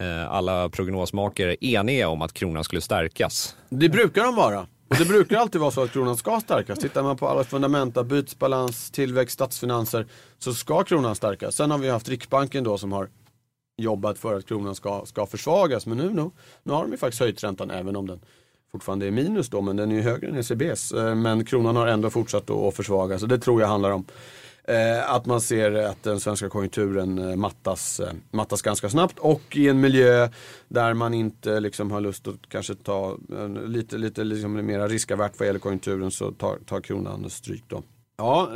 eh, 0.00 0.30
alla 0.30 0.68
prognosmakare 0.68 1.56
eniga 1.60 2.08
om 2.08 2.22
att 2.22 2.32
kronan 2.32 2.64
skulle 2.64 2.80
stärkas. 2.80 3.56
Det 3.68 3.88
brukar 3.88 4.24
de 4.24 4.34
vara. 4.34 4.66
Och 4.88 4.96
det 4.96 5.04
brukar 5.04 5.36
alltid 5.36 5.60
vara 5.60 5.70
så 5.70 5.82
att 5.82 5.92
kronan 5.92 6.16
ska 6.16 6.40
stärkas. 6.40 6.78
Tittar 6.78 7.02
man 7.02 7.16
på 7.16 7.28
alla 7.28 7.44
fundamenta, 7.44 8.04
bytesbalans, 8.04 8.90
tillväxt, 8.90 9.34
statsfinanser 9.34 10.06
så 10.38 10.54
ska 10.54 10.84
kronan 10.84 11.14
stärkas. 11.14 11.54
Sen 11.54 11.70
har 11.70 11.78
vi 11.78 11.88
haft 11.88 12.08
Riksbanken 12.08 12.64
då 12.64 12.78
som 12.78 12.92
har 12.92 13.08
jobbat 13.76 14.18
för 14.18 14.38
att 14.38 14.46
kronan 14.46 14.74
ska, 14.74 15.06
ska 15.06 15.26
försvagas. 15.26 15.86
Men 15.86 15.98
nu, 15.98 16.10
nu, 16.10 16.30
nu 16.62 16.72
har 16.72 16.82
de 16.82 16.90
ju 16.90 16.96
faktiskt 16.96 17.20
höjt 17.20 17.44
räntan 17.44 17.70
även 17.70 17.96
om 17.96 18.06
den 18.06 18.20
fortfarande 18.74 19.06
är 19.06 19.10
minus 19.10 19.48
då. 19.48 19.60
Men 19.60 19.76
den 19.76 19.90
är 19.90 19.94
ju 19.94 20.02
högre 20.02 20.28
än 20.28 20.36
ECBs. 20.36 20.92
Eh, 20.92 21.14
men 21.14 21.44
kronan 21.44 21.76
har 21.76 21.86
ändå 21.86 22.10
fortsatt 22.10 22.50
att 22.50 22.76
försvagas. 22.76 23.22
och 23.22 23.28
det 23.28 23.38
tror 23.38 23.60
jag 23.60 23.68
handlar 23.68 23.90
om 23.90 24.04
eh, 24.64 25.10
att 25.14 25.26
man 25.26 25.40
ser 25.40 25.72
att 25.72 26.02
den 26.02 26.20
svenska 26.20 26.48
konjunkturen 26.48 27.18
eh, 27.18 27.36
mattas, 27.36 28.00
mattas 28.30 28.62
ganska 28.62 28.90
snabbt 28.90 29.18
och 29.18 29.56
i 29.56 29.68
en 29.68 29.80
miljö 29.80 30.28
där 30.68 30.94
man 30.94 31.14
inte 31.14 31.60
liksom 31.60 31.90
har 31.90 32.00
lust 32.00 32.28
att 32.28 32.48
kanske 32.48 32.74
ta 32.74 33.18
lite, 33.66 33.96
lite 33.96 34.24
liksom 34.24 34.66
mera 34.66 34.88
riskavärt 34.88 35.32
vad 35.38 35.46
gäller 35.46 35.60
konjunkturen 35.60 36.10
så 36.10 36.32
tar, 36.32 36.58
tar 36.66 36.80
kronan 36.80 37.30
stryk 37.30 37.64
då. 37.68 37.82
Ja, 38.16 38.50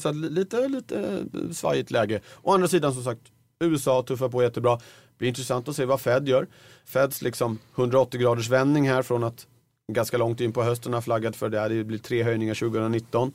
så 0.00 0.12
lite, 0.12 0.68
lite 0.68 1.24
svajigt 1.52 1.90
läge. 1.90 2.20
Å 2.42 2.52
andra 2.52 2.68
sidan 2.68 2.92
som 2.92 3.04
sagt, 3.04 3.20
USA 3.60 4.02
tuffar 4.02 4.28
på 4.28 4.42
jättebra. 4.42 4.76
Det 4.76 5.18
blir 5.18 5.28
intressant 5.28 5.68
att 5.68 5.76
se 5.76 5.84
vad 5.84 6.00
Fed 6.00 6.28
gör. 6.28 6.46
Feds 6.84 7.22
liksom 7.22 7.58
180 7.76 8.20
graders 8.20 8.48
vändning 8.48 8.88
här 8.88 9.02
från 9.02 9.24
att 9.24 9.46
ganska 9.92 10.18
långt 10.18 10.40
in 10.40 10.52
på 10.52 10.62
hösten 10.62 10.92
har 10.92 11.00
flaggat 11.00 11.36
för 11.36 11.48
det. 11.48 11.68
Det 11.68 11.84
blir 11.84 11.98
tre 11.98 12.22
höjningar 12.22 12.54
2019. 12.54 13.32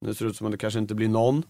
Nu 0.00 0.14
ser 0.14 0.24
det 0.24 0.30
ut 0.30 0.36
som 0.36 0.46
att 0.46 0.52
det 0.52 0.58
kanske 0.58 0.78
inte 0.78 0.94
blir 0.94 1.08
någon. 1.08 1.42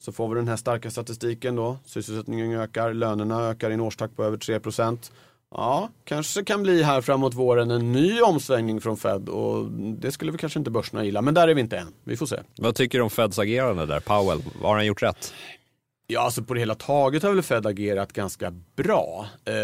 Så 0.00 0.12
får 0.12 0.28
vi 0.28 0.34
den 0.34 0.48
här 0.48 0.56
starka 0.56 0.90
statistiken 0.90 1.56
då. 1.56 1.78
Sysselsättningen 1.84 2.52
ökar, 2.52 2.94
lönerna 2.94 3.42
ökar 3.42 3.70
i 3.70 3.74
en 3.74 3.80
årstakt 3.80 4.16
på 4.16 4.24
över 4.24 4.36
3% 4.36 5.10
Ja, 5.50 5.90
kanske 6.04 6.44
kan 6.44 6.62
bli 6.62 6.82
här 6.82 7.00
framåt 7.00 7.34
våren 7.34 7.70
en 7.70 7.92
ny 7.92 8.20
omsvängning 8.20 8.80
från 8.80 8.96
Fed 8.96 9.28
och 9.28 9.70
det 9.72 10.12
skulle 10.12 10.32
vi 10.32 10.38
kanske 10.38 10.58
inte 10.58 10.70
börserna 10.70 11.04
gilla, 11.04 11.22
men 11.22 11.34
där 11.34 11.48
är 11.48 11.54
vi 11.54 11.60
inte 11.60 11.78
än. 11.78 11.92
Vi 12.04 12.16
får 12.16 12.26
se. 12.26 12.36
Vad 12.56 12.74
tycker 12.74 12.98
du 12.98 13.04
om 13.04 13.10
Feds 13.10 13.38
agerande 13.38 13.86
där, 13.86 14.00
Powell? 14.00 14.42
Har 14.62 14.74
han 14.74 14.86
gjort 14.86 15.02
rätt? 15.02 15.34
Ja, 16.10 16.20
alltså 16.20 16.42
på 16.42 16.54
det 16.54 16.60
hela 16.60 16.74
taget 16.74 17.22
har 17.22 17.32
väl 17.32 17.42
Fed 17.42 17.66
agerat 17.66 18.12
ganska 18.12 18.52
bra 18.76 19.26
eh, 19.44 19.54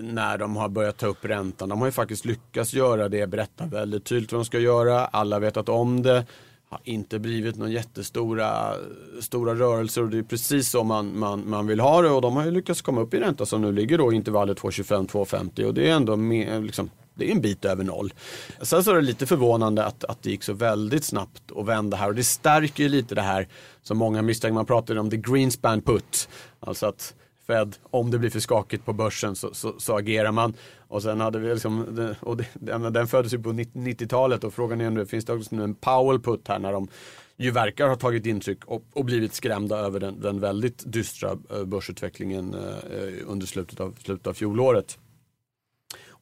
när 0.00 0.38
de 0.38 0.56
har 0.56 0.68
börjat 0.68 0.98
ta 0.98 1.06
upp 1.06 1.24
räntan. 1.24 1.68
De 1.68 1.78
har 1.78 1.86
ju 1.86 1.92
faktiskt 1.92 2.24
lyckats 2.24 2.74
göra 2.74 3.08
det, 3.08 3.26
berätta 3.26 3.66
väldigt 3.66 4.04
tydligt 4.04 4.32
vad 4.32 4.40
de 4.40 4.44
ska 4.44 4.58
göra. 4.58 5.06
Alla 5.06 5.38
vetat 5.38 5.68
om 5.68 6.02
det 6.02 6.26
har 6.68 6.80
inte 6.84 7.18
blivit 7.18 7.56
några 7.56 7.72
jättestora 7.72 8.74
stora 9.20 9.54
rörelser 9.54 10.02
och 10.02 10.08
det 10.08 10.18
är 10.18 10.22
precis 10.22 10.68
så 10.68 10.84
man, 10.84 11.18
man, 11.18 11.48
man 11.50 11.66
vill 11.66 11.80
ha 11.80 12.02
det 12.02 12.10
och 12.10 12.22
de 12.22 12.36
har 12.36 12.44
ju 12.44 12.50
lyckats 12.50 12.82
komma 12.82 13.00
upp 13.00 13.14
i 13.14 13.20
ränta 13.20 13.46
som 13.46 13.60
nu 13.60 13.72
ligger 13.72 13.98
då 13.98 14.12
i 14.12 14.16
intervallet 14.16 14.60
2,25-2,50 14.60 15.64
och 15.64 15.74
det 15.74 15.90
är 15.90 15.94
ändå 15.96 16.16
med, 16.16 16.64
liksom, 16.64 16.90
det 17.16 17.28
är 17.28 17.32
en 17.32 17.40
bit 17.40 17.64
över 17.64 17.84
noll. 17.84 18.14
Sen 18.60 18.84
så 18.84 18.90
är 18.90 18.94
det 18.94 19.00
lite 19.00 19.26
förvånande 19.26 19.84
att, 19.84 20.04
att 20.04 20.22
det 20.22 20.30
gick 20.30 20.42
så 20.42 20.52
väldigt 20.52 21.04
snabbt 21.04 21.42
att 21.56 21.66
vända 21.66 21.96
här 21.96 22.08
och 22.08 22.14
det 22.14 22.24
stärker 22.24 22.82
ju 22.82 22.88
lite 22.88 23.14
det 23.14 23.22
här 23.22 23.48
som 23.82 23.98
många 23.98 24.22
misstänker, 24.22 24.54
man 24.54 24.66
pratar 24.66 24.98
om 24.98 25.10
the 25.10 25.16
Greenspan 25.16 25.82
put. 25.82 26.28
Alltså 26.60 26.86
att 26.86 27.14
Fed, 27.46 27.76
om 27.82 28.10
det 28.10 28.18
blir 28.18 28.30
för 28.30 28.40
skakigt 28.40 28.84
på 28.84 28.92
börsen 28.92 29.36
så, 29.36 29.54
så, 29.54 29.74
så 29.78 29.96
agerar 29.96 30.32
man. 30.32 30.54
Och 30.88 31.02
sen 31.02 31.20
hade 31.20 31.38
vi 31.38 31.54
liksom, 31.54 32.14
och 32.20 32.36
det, 32.36 32.46
den 32.90 33.06
föddes 33.06 33.34
ju 33.34 33.38
på 33.38 33.52
90-talet 33.52 34.44
och 34.44 34.54
frågan 34.54 34.80
är 34.80 34.90
nu, 34.90 35.06
finns 35.06 35.24
det 35.24 35.32
också 35.32 35.54
en 35.54 35.74
Powell 35.74 36.20
put 36.20 36.48
här 36.48 36.58
när 36.58 36.72
de 36.72 36.88
ju 37.36 37.50
verkar 37.50 37.88
ha 37.88 37.96
tagit 37.96 38.26
intryck 38.26 38.64
och, 38.64 38.84
och 38.92 39.04
blivit 39.04 39.34
skrämda 39.34 39.78
över 39.78 40.00
den, 40.00 40.20
den 40.20 40.40
väldigt 40.40 40.92
dystra 40.92 41.38
eh, 41.50 41.64
börsutvecklingen 41.64 42.54
eh, 42.54 43.12
under 43.26 43.46
slutet 43.46 43.80
av, 43.80 43.96
slutet 44.02 44.26
av 44.26 44.32
fjolåret. 44.34 44.98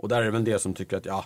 Och 0.05 0.09
där 0.09 0.21
är 0.21 0.25
det 0.25 0.31
väl 0.31 0.45
det 0.45 0.59
som 0.59 0.75
tycker 0.75 0.97
att 0.97 1.07
ja, 1.07 1.25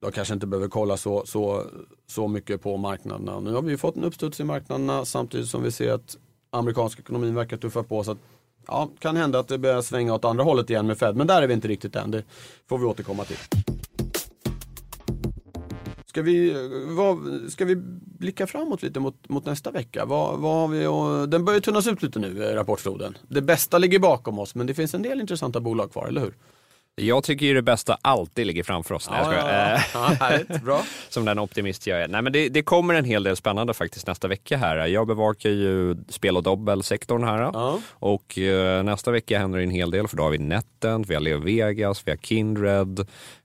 de 0.00 0.12
kanske 0.12 0.34
inte 0.34 0.46
behöver 0.46 0.68
kolla 0.68 0.96
så, 0.96 1.26
så, 1.26 1.64
så 2.06 2.28
mycket 2.28 2.62
på 2.62 2.76
marknaderna. 2.76 3.40
Nu 3.40 3.52
har 3.52 3.62
vi 3.62 3.76
fått 3.76 3.96
en 3.96 4.04
uppstuds 4.04 4.40
i 4.40 4.44
marknaderna 4.44 5.04
samtidigt 5.04 5.48
som 5.48 5.62
vi 5.62 5.70
ser 5.70 5.92
att 5.92 6.16
amerikansk 6.50 6.98
ekonomin 6.98 7.34
verkar 7.34 7.56
tuffa 7.56 7.82
på. 7.82 8.04
Så 8.04 8.10
att 8.10 8.18
ja, 8.66 8.90
kan 8.98 9.16
hända 9.16 9.38
att 9.38 9.48
det 9.48 9.58
börjar 9.58 9.82
svänga 9.82 10.14
åt 10.14 10.24
andra 10.24 10.44
hållet 10.44 10.70
igen 10.70 10.86
med 10.86 10.98
Fed. 10.98 11.16
Men 11.16 11.26
där 11.26 11.42
är 11.42 11.46
vi 11.46 11.54
inte 11.54 11.68
riktigt 11.68 11.96
än. 11.96 12.10
Det 12.10 12.24
får 12.68 12.78
vi 12.78 12.84
återkomma 12.84 13.24
till. 13.24 13.38
Ska 16.06 16.22
vi, 16.22 16.54
vad, 16.88 17.18
ska 17.52 17.64
vi 17.64 17.76
blicka 18.18 18.46
framåt 18.46 18.82
lite 18.82 19.00
mot, 19.00 19.28
mot 19.28 19.44
nästa 19.44 19.70
vecka? 19.70 20.04
Vad, 20.04 20.38
vad 20.38 20.54
har 20.54 20.68
vi, 20.68 20.86
och, 20.86 21.28
den 21.28 21.44
börjar 21.44 21.60
tunnas 21.60 21.86
ut 21.86 22.02
lite 22.02 22.18
nu, 22.18 22.44
eh, 22.44 22.54
rapportfloden. 22.54 23.18
Det 23.28 23.42
bästa 23.42 23.78
ligger 23.78 23.98
bakom 23.98 24.38
oss, 24.38 24.54
men 24.54 24.66
det 24.66 24.74
finns 24.74 24.94
en 24.94 25.02
del 25.02 25.20
intressanta 25.20 25.60
bolag 25.60 25.92
kvar, 25.92 26.06
eller 26.08 26.20
hur? 26.20 26.34
Jag 26.96 27.24
tycker 27.24 27.46
ju 27.46 27.54
det 27.54 27.62
bästa 27.62 27.98
alltid 28.02 28.46
ligger 28.46 28.62
framför 28.62 28.94
oss. 28.94 29.08
Ja, 29.10 29.34
ja, 29.34 29.80
ja. 29.94 29.98
härligt, 29.98 30.62
bra. 30.62 30.82
Som 31.08 31.24
den 31.24 31.38
optimist 31.38 31.86
jag 31.86 32.02
är. 32.02 32.08
Nej, 32.08 32.22
men 32.22 32.32
det, 32.32 32.48
det, 32.48 32.62
kommer 32.62 32.94
en 32.94 33.04
hel 33.04 33.22
del 33.22 33.36
spännande 33.36 33.74
faktiskt 33.74 34.06
nästa 34.06 34.28
vecka 34.28 34.56
här. 34.56 34.86
Jag 34.86 35.06
bevakar 35.06 35.50
ju 35.50 35.96
spel 36.08 36.36
och 36.36 36.42
dobbelsektorn 36.42 37.24
här. 37.24 37.52
Och 37.90 38.38
eh, 38.38 38.82
nästa 38.82 39.10
vecka 39.10 39.38
händer 39.38 39.58
det 39.58 39.64
en 39.64 39.70
hel 39.70 39.90
del 39.90 40.08
för 40.08 40.16
då 40.16 40.22
har 40.22 40.30
vi 40.30 40.38
Netent, 40.38 41.06
vi 41.08 41.14
har 41.14 41.20
Leo 41.20 41.38
Vegas, 41.38 42.02
vi 42.06 42.10
har 42.10 42.18
Kindred. 42.18 43.00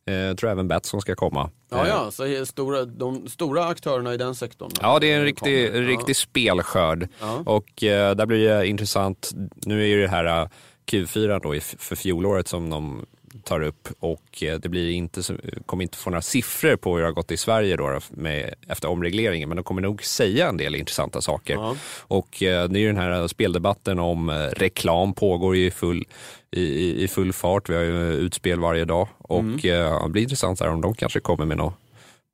Eh, 0.08 0.13
jag 0.13 0.38
tror 0.38 0.49
även 0.49 0.67
Betsson 0.67 1.01
ska 1.01 1.15
komma. 1.15 1.49
Ja, 1.69 1.88
ja, 1.88 2.12
så 2.12 2.45
stora, 2.45 2.86
de 2.86 3.27
stora 3.27 3.65
aktörerna 3.65 4.13
i 4.13 4.17
den 4.17 4.36
sektorn. 4.36 4.71
Ja, 4.81 4.99
det 4.99 5.12
är 5.12 5.17
en 5.17 5.23
riktig, 5.23 5.67
ja. 5.67 5.81
riktig 5.81 6.15
spelskörd. 6.15 7.08
Och 7.45 7.84
eh, 7.84 8.15
där 8.15 8.25
blir 8.25 8.49
det 8.49 8.67
intressant. 8.67 9.31
Nu 9.65 9.81
är 9.81 9.88
ju 9.88 10.01
det 10.01 10.08
här 10.08 10.41
eh, 10.41 10.47
Q4 10.86 11.39
då 11.43 11.60
för 11.77 11.95
fjolåret 11.95 12.47
som 12.47 12.69
de 12.69 13.05
tar 13.43 13.62
upp 13.62 13.89
och 14.00 14.43
eh, 14.43 14.60
det 14.60 14.69
blir 14.69 14.91
inte, 14.91 15.21
kommer 15.65 15.84
inte 15.84 15.98
få 15.98 16.10
några 16.10 16.21
siffror 16.21 16.76
på 16.76 16.93
hur 16.93 17.00
det 17.00 17.08
har 17.08 17.13
gått 17.13 17.32
i 17.32 17.38
Sverige 17.38 17.76
då 17.76 18.00
med, 18.10 18.54
efter 18.67 18.89
omregleringen 18.89 19.50
men 19.50 19.56
de 19.56 19.63
kommer 19.63 19.82
nog 19.82 20.04
säga 20.04 20.48
en 20.48 20.58
del 20.58 20.76
intressanta 20.76 21.21
saker. 21.21 21.54
Ja. 21.54 21.76
Och 22.02 22.43
eh, 22.43 22.69
det 22.69 22.80
är 22.80 22.82
ju 22.82 22.88
den 22.88 22.98
här 22.98 23.28
speldebatten 23.28 24.00
om 24.00 24.30
eh, 24.30 24.34
reklam 24.36 25.13
pågår 25.13 25.56
i 25.56 25.71
full, 25.71 26.06
i, 26.52 27.04
i 27.04 27.08
full 27.08 27.34
fart. 27.34 27.69
Vi 27.69 27.76
har 27.76 27.84
ju 27.84 28.13
utspel 28.13 28.60
varje 28.60 28.86
dag 28.86 29.08
och 29.17 29.39
mm. 29.39 29.60
det 29.62 30.10
blir 30.10 30.24
intressant 30.24 30.60
där 30.60 30.69
om 30.69 30.82
de 30.82 30.93
kanske 30.93 31.19
kommer 31.19 31.45
med 31.45 31.58
något 31.58 31.74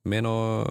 med 0.04 0.24
något 0.24 0.68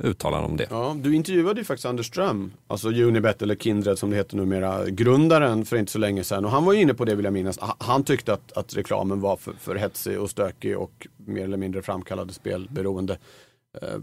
uttalande 0.00 0.48
om 0.48 0.56
det. 0.56 0.66
Ja, 0.70 0.96
du 1.00 1.14
intervjuade 1.14 1.60
ju 1.60 1.64
faktiskt 1.64 1.86
Anders 1.86 2.06
Ström, 2.06 2.52
alltså 2.66 2.88
Unibet 2.88 3.42
eller 3.42 3.54
Kindred 3.54 3.98
som 3.98 4.10
det 4.10 4.16
heter 4.16 4.36
numera, 4.36 4.86
grundaren 4.86 5.64
för 5.64 5.76
inte 5.76 5.92
så 5.92 5.98
länge 5.98 6.24
sedan. 6.24 6.44
Och 6.44 6.50
han 6.50 6.64
var 6.64 6.74
inne 6.74 6.94
på 6.94 7.04
det 7.04 7.14
vill 7.14 7.24
jag 7.24 7.34
minnas. 7.34 7.58
Han 7.78 8.04
tyckte 8.04 8.32
att, 8.32 8.52
att 8.52 8.76
reklamen 8.76 9.20
var 9.20 9.36
för, 9.36 9.52
för 9.52 9.76
hetsig 9.76 10.20
och 10.20 10.30
stökig 10.30 10.78
och 10.78 11.06
mer 11.16 11.44
eller 11.44 11.56
mindre 11.56 11.82
framkallade 11.82 12.32
spelberoende. 12.32 13.18
Eh, 13.82 13.98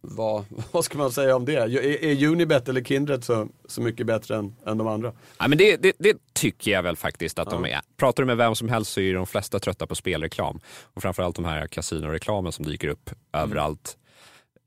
vad, 0.00 0.44
vad 0.72 0.84
ska 0.84 0.98
man 0.98 1.12
säga 1.12 1.36
om 1.36 1.44
det? 1.44 1.56
Är, 1.56 2.04
är 2.04 2.26
Unibet 2.26 2.68
eller 2.68 2.84
Kindred 2.84 3.24
så, 3.24 3.48
så 3.68 3.82
mycket 3.82 4.06
bättre 4.06 4.36
än, 4.36 4.56
än 4.66 4.78
de 4.78 4.86
andra? 4.86 5.12
Ja, 5.38 5.48
men 5.48 5.58
det, 5.58 5.76
det, 5.76 5.92
det 5.98 6.16
tycker 6.32 6.70
jag 6.70 6.82
väl 6.82 6.96
faktiskt 6.96 7.38
att 7.38 7.52
ja. 7.52 7.58
de 7.58 7.66
är. 7.66 7.80
Pratar 7.96 8.22
du 8.22 8.26
med 8.26 8.36
vem 8.36 8.54
som 8.54 8.68
helst 8.68 8.92
så 8.92 9.00
är 9.00 9.14
de 9.14 9.26
flesta 9.26 9.58
trötta 9.58 9.86
på 9.86 9.94
spelreklam. 9.94 10.60
Och 10.94 11.02
framförallt 11.02 11.36
de 11.36 11.44
här 11.44 11.66
kasinoreklamen 11.66 12.52
som 12.52 12.64
dyker 12.64 12.88
upp 12.88 13.10
mm. 13.32 13.44
överallt 13.44 13.96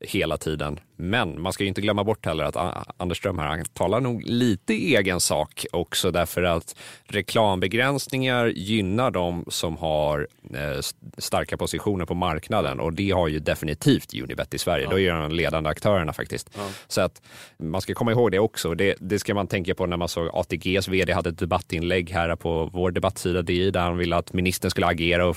hela 0.00 0.36
tiden. 0.36 0.80
Men 0.96 1.40
man 1.40 1.52
ska 1.52 1.64
inte 1.64 1.80
glömma 1.80 2.04
bort 2.04 2.26
heller 2.26 2.44
att 2.44 2.86
Anders 2.96 3.18
Ström 3.18 3.38
här, 3.38 3.46
han 3.46 3.64
talar 3.64 4.00
nog 4.00 4.22
lite 4.22 4.72
egen 4.72 5.20
sak 5.20 5.66
också 5.72 6.10
därför 6.10 6.42
att 6.42 6.76
reklambegränsningar 7.04 8.46
gynnar 8.46 9.10
de 9.10 9.44
som 9.48 9.76
har 9.76 10.28
eh, 10.54 10.80
starka 11.18 11.56
positioner 11.56 12.04
på 12.04 12.14
marknaden 12.14 12.80
och 12.80 12.92
det 12.92 13.10
har 13.10 13.28
ju 13.28 13.38
definitivt 13.38 14.14
Unibet 14.14 14.54
i 14.54 14.58
Sverige. 14.58 14.84
Ja. 14.84 14.90
Då 14.90 15.00
är 15.00 15.12
de 15.12 15.32
ledande 15.32 15.70
aktörerna 15.70 16.12
faktiskt. 16.12 16.50
Ja. 16.56 16.68
Så 16.88 17.00
att 17.00 17.22
man 17.56 17.80
ska 17.80 17.94
komma 17.94 18.12
ihåg 18.12 18.30
det 18.30 18.38
också. 18.38 18.74
Det, 18.74 18.94
det, 19.00 19.18
ska 19.18 19.34
man 19.34 19.46
tänka 19.46 19.74
på 19.74 19.86
när 19.86 19.96
man 19.96 20.08
såg 20.08 20.30
ATGs 20.32 20.88
vd 20.88 21.12
hade 21.12 21.30
ett 21.30 21.38
debattinlägg 21.38 22.10
här 22.10 22.36
på 22.36 22.70
vår 22.72 22.90
debattsida 22.90 23.42
DI 23.42 23.70
där 23.70 23.80
han 23.80 23.98
ville 23.98 24.16
att 24.16 24.32
ministern 24.32 24.70
skulle 24.70 24.86
agera 24.86 25.26
och 25.26 25.36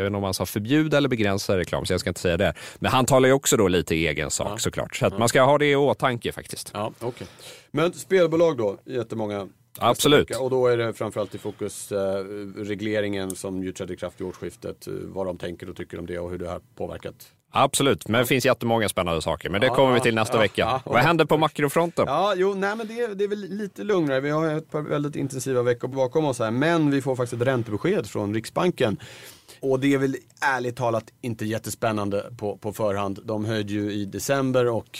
jag 0.00 0.04
vet 0.04 0.10
inte 0.10 0.16
om 0.18 0.24
han 0.24 0.34
sa 0.34 0.46
förbjuda 0.46 0.96
eller 0.96 1.08
begränsa 1.08 1.56
reklam, 1.58 1.86
så 1.86 1.92
jag 1.92 2.00
ska 2.00 2.10
inte 2.10 2.20
säga 2.20 2.36
det. 2.36 2.54
Men 2.78 2.92
han 2.92 3.06
talar 3.06 3.28
ju 3.28 3.32
också 3.32 3.56
då 3.56 3.68
lite 3.68 3.94
i 3.94 4.06
egen 4.08 4.30
sak 4.30 4.48
ja. 4.52 4.58
såklart. 4.58 4.96
Så 4.96 5.06
att 5.06 5.18
man 5.18 5.28
ska 5.28 5.42
ha 5.42 5.58
det 5.58 5.66
i 5.66 5.76
åtanke 5.76 6.32
faktiskt. 6.32 6.70
Ja, 6.74 6.92
okay. 7.00 7.26
Men 7.70 7.92
spelbolag 7.92 8.56
då, 8.56 8.76
jättemånga 8.84 9.48
Absolut. 9.78 10.36
Och 10.36 10.50
då 10.50 10.66
är 10.66 10.76
det 10.76 10.92
framförallt 10.92 11.34
i 11.34 11.38
fokus 11.38 11.92
eh, 11.92 11.98
regleringen 12.56 13.30
som 13.36 13.62
ju 13.64 13.72
trädde 13.72 13.92
i 13.92 13.96
kraft 13.96 14.20
vid 14.20 14.26
årsskiftet. 14.28 14.86
eh, 14.86 14.92
Vad 15.06 15.26
de 15.26 15.38
tänker 15.38 15.70
och 15.70 15.76
tycker 15.76 15.98
om 15.98 16.06
det 16.06 16.18
och 16.18 16.30
hur 16.30 16.38
det 16.38 16.48
har 16.48 16.60
påverkat. 16.76 17.14
Absolut, 17.52 18.08
men 18.08 18.20
det 18.20 18.26
finns 18.26 18.44
jättemånga 18.46 18.88
spännande 18.88 19.22
saker. 19.22 19.50
Men 19.50 19.60
det 19.60 19.66
Ja, 19.66 19.74
kommer 19.74 19.92
vi 19.92 19.98
ja, 19.98 20.02
till 20.02 20.14
nästa 20.14 20.36
ja, 20.36 20.40
vecka. 20.40 20.62
ja. 20.84 20.92
Vad 20.92 21.00
händer 21.00 21.24
på 21.24 21.36
makrofronten? 21.38 22.04
Ja, 22.08 22.34
jo, 22.36 22.54
nej 22.54 22.76
men 22.76 22.86
det, 22.86 23.14
det 23.14 23.24
är 23.24 23.28
väl 23.28 23.38
lite 23.48 23.84
lugnare. 23.84 24.20
Vi 24.20 24.30
har 24.30 24.54
ett 24.54 24.70
par 24.70 24.82
väldigt 24.82 25.16
intensiva 25.16 25.62
veckor 25.62 25.88
bakom 25.88 26.24
oss 26.24 26.38
här. 26.38 26.50
Men 26.50 26.90
vi 26.90 27.02
får 27.02 27.16
faktiskt 27.16 27.42
ett 27.42 27.48
räntebesked 27.48 28.06
från 28.06 28.34
Riksbanken. 28.34 28.96
Och 29.60 29.80
det 29.80 29.94
är 29.94 29.98
väl 29.98 30.16
ärligt 30.40 30.76
talat 30.76 31.12
inte 31.20 31.44
jättespännande 31.44 32.32
på, 32.38 32.56
på 32.56 32.72
förhand. 32.72 33.20
De 33.24 33.44
höjde 33.44 33.72
ju 33.72 33.92
i 33.92 34.04
december 34.04 34.66
och 34.66 34.98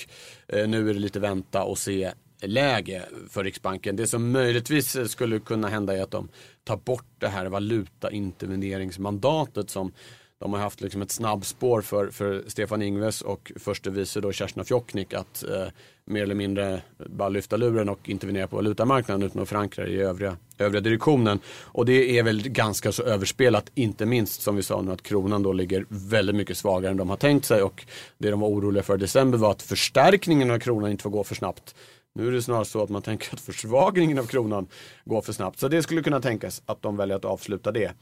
eh, 0.48 0.68
nu 0.68 0.90
är 0.90 0.94
det 0.94 1.00
lite 1.00 1.20
vänta 1.20 1.62
och 1.62 1.78
se 1.78 2.12
läge 2.42 3.02
för 3.28 3.44
Riksbanken. 3.44 3.96
Det 3.96 4.06
som 4.06 4.32
möjligtvis 4.32 4.96
eh, 4.96 5.04
skulle 5.04 5.38
kunna 5.38 5.68
hända 5.68 5.96
är 5.96 6.02
att 6.02 6.10
de 6.10 6.28
tar 6.64 6.76
bort 6.76 7.06
det 7.18 7.28
här 7.28 7.46
valutainterveneringsmandatet 7.46 9.70
som 9.70 9.92
de 10.40 10.52
har 10.52 10.60
haft 10.60 10.80
liksom 10.80 11.02
ett 11.02 11.10
snabbspår 11.10 11.80
för, 11.80 12.10
för 12.10 12.44
Stefan 12.46 12.82
Ingves 12.82 13.22
och 13.22 13.52
förste 13.56 13.90
vice 13.90 14.20
då 14.20 14.32
Kerstin 14.32 14.64
Fjoknik 14.64 15.14
att 15.14 15.44
eh, 15.44 15.66
mer 16.04 16.22
eller 16.22 16.34
mindre 16.34 16.82
bara 17.06 17.28
lyfta 17.28 17.56
luren 17.56 17.88
och 17.88 18.08
intervenera 18.08 18.46
på 18.46 18.56
valutamarknaden 18.56 19.26
utan 19.26 19.42
att 19.42 19.48
förankra 19.48 19.84
det 19.84 19.90
i 19.90 20.00
övriga, 20.00 20.36
övriga 20.58 20.80
direktionen. 20.80 21.40
Och 21.62 21.86
det 21.86 22.18
är 22.18 22.22
väl 22.22 22.48
ganska 22.48 22.92
så 22.92 23.02
överspelat, 23.02 23.70
inte 23.74 24.06
minst 24.06 24.42
som 24.42 24.56
vi 24.56 24.62
sa 24.62 24.82
nu 24.82 24.92
att 24.92 25.02
kronan 25.02 25.42
då 25.42 25.52
ligger 25.52 25.86
väldigt 25.88 26.36
mycket 26.36 26.56
svagare 26.56 26.90
än 26.90 26.96
de 26.96 27.10
har 27.10 27.16
tänkt 27.16 27.44
sig 27.44 27.62
och 27.62 27.86
det 28.18 28.30
de 28.30 28.40
var 28.40 28.48
oroliga 28.48 28.82
för 28.82 28.94
i 28.94 28.98
december 28.98 29.38
var 29.38 29.50
att 29.50 29.62
förstärkningen 29.62 30.50
av 30.50 30.58
kronan 30.58 30.90
inte 30.90 31.02
får 31.02 31.10
gå 31.10 31.24
för 31.24 31.34
snabbt. 31.34 31.74
Nu 32.14 32.28
är 32.28 32.32
det 32.32 32.42
snarare 32.42 32.64
så 32.64 32.82
att 32.82 32.90
man 32.90 33.02
tänker 33.02 33.34
att 33.34 33.40
försvagningen 33.40 34.18
av 34.18 34.26
kronan 34.26 34.66
går 35.04 35.22
för 35.22 35.32
snabbt. 35.32 35.58
Så 35.58 35.68
det 35.68 35.82
skulle 35.82 36.02
kunna 36.02 36.20
tänkas 36.20 36.62
att 36.66 36.82
de 36.82 36.96
väljer 36.96 37.16
att 37.16 37.24
avsluta 37.24 37.72
det. 37.72 37.92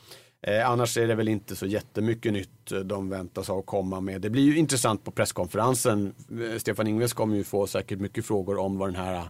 Eh, 0.43 0.71
annars 0.71 0.97
är 0.97 1.07
det 1.07 1.15
väl 1.15 1.29
inte 1.29 1.57
så 1.57 1.67
jättemycket 1.67 2.33
nytt 2.33 2.73
eh, 2.73 2.79
de 2.79 3.09
väntas 3.09 3.49
ha 3.49 3.59
att 3.59 3.67
komma 3.67 4.01
med. 4.01 4.21
Det 4.21 4.31
blir 4.31 4.43
ju 4.43 4.57
intressant 4.57 5.05
på 5.05 5.11
presskonferensen. 5.11 6.15
Eh, 6.31 6.59
Stefan 6.59 6.87
Ingves 6.87 7.13
kommer 7.13 7.37
ju 7.37 7.45
få 7.45 7.67
säkert 7.67 8.01
mycket 8.01 8.27
frågor 8.27 8.59
om 8.59 8.79
vad 8.79 8.89
den 8.89 8.97
här 8.97 9.15
eh, 9.15 9.25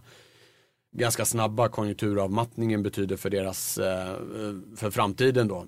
ganska 0.97 1.25
snabba 1.25 1.69
konjunkturavmattningen 1.69 2.83
betyder 2.83 3.15
för 3.15 3.29
deras, 3.29 3.75
för 4.75 4.91
framtiden 4.91 5.47
då. 5.47 5.65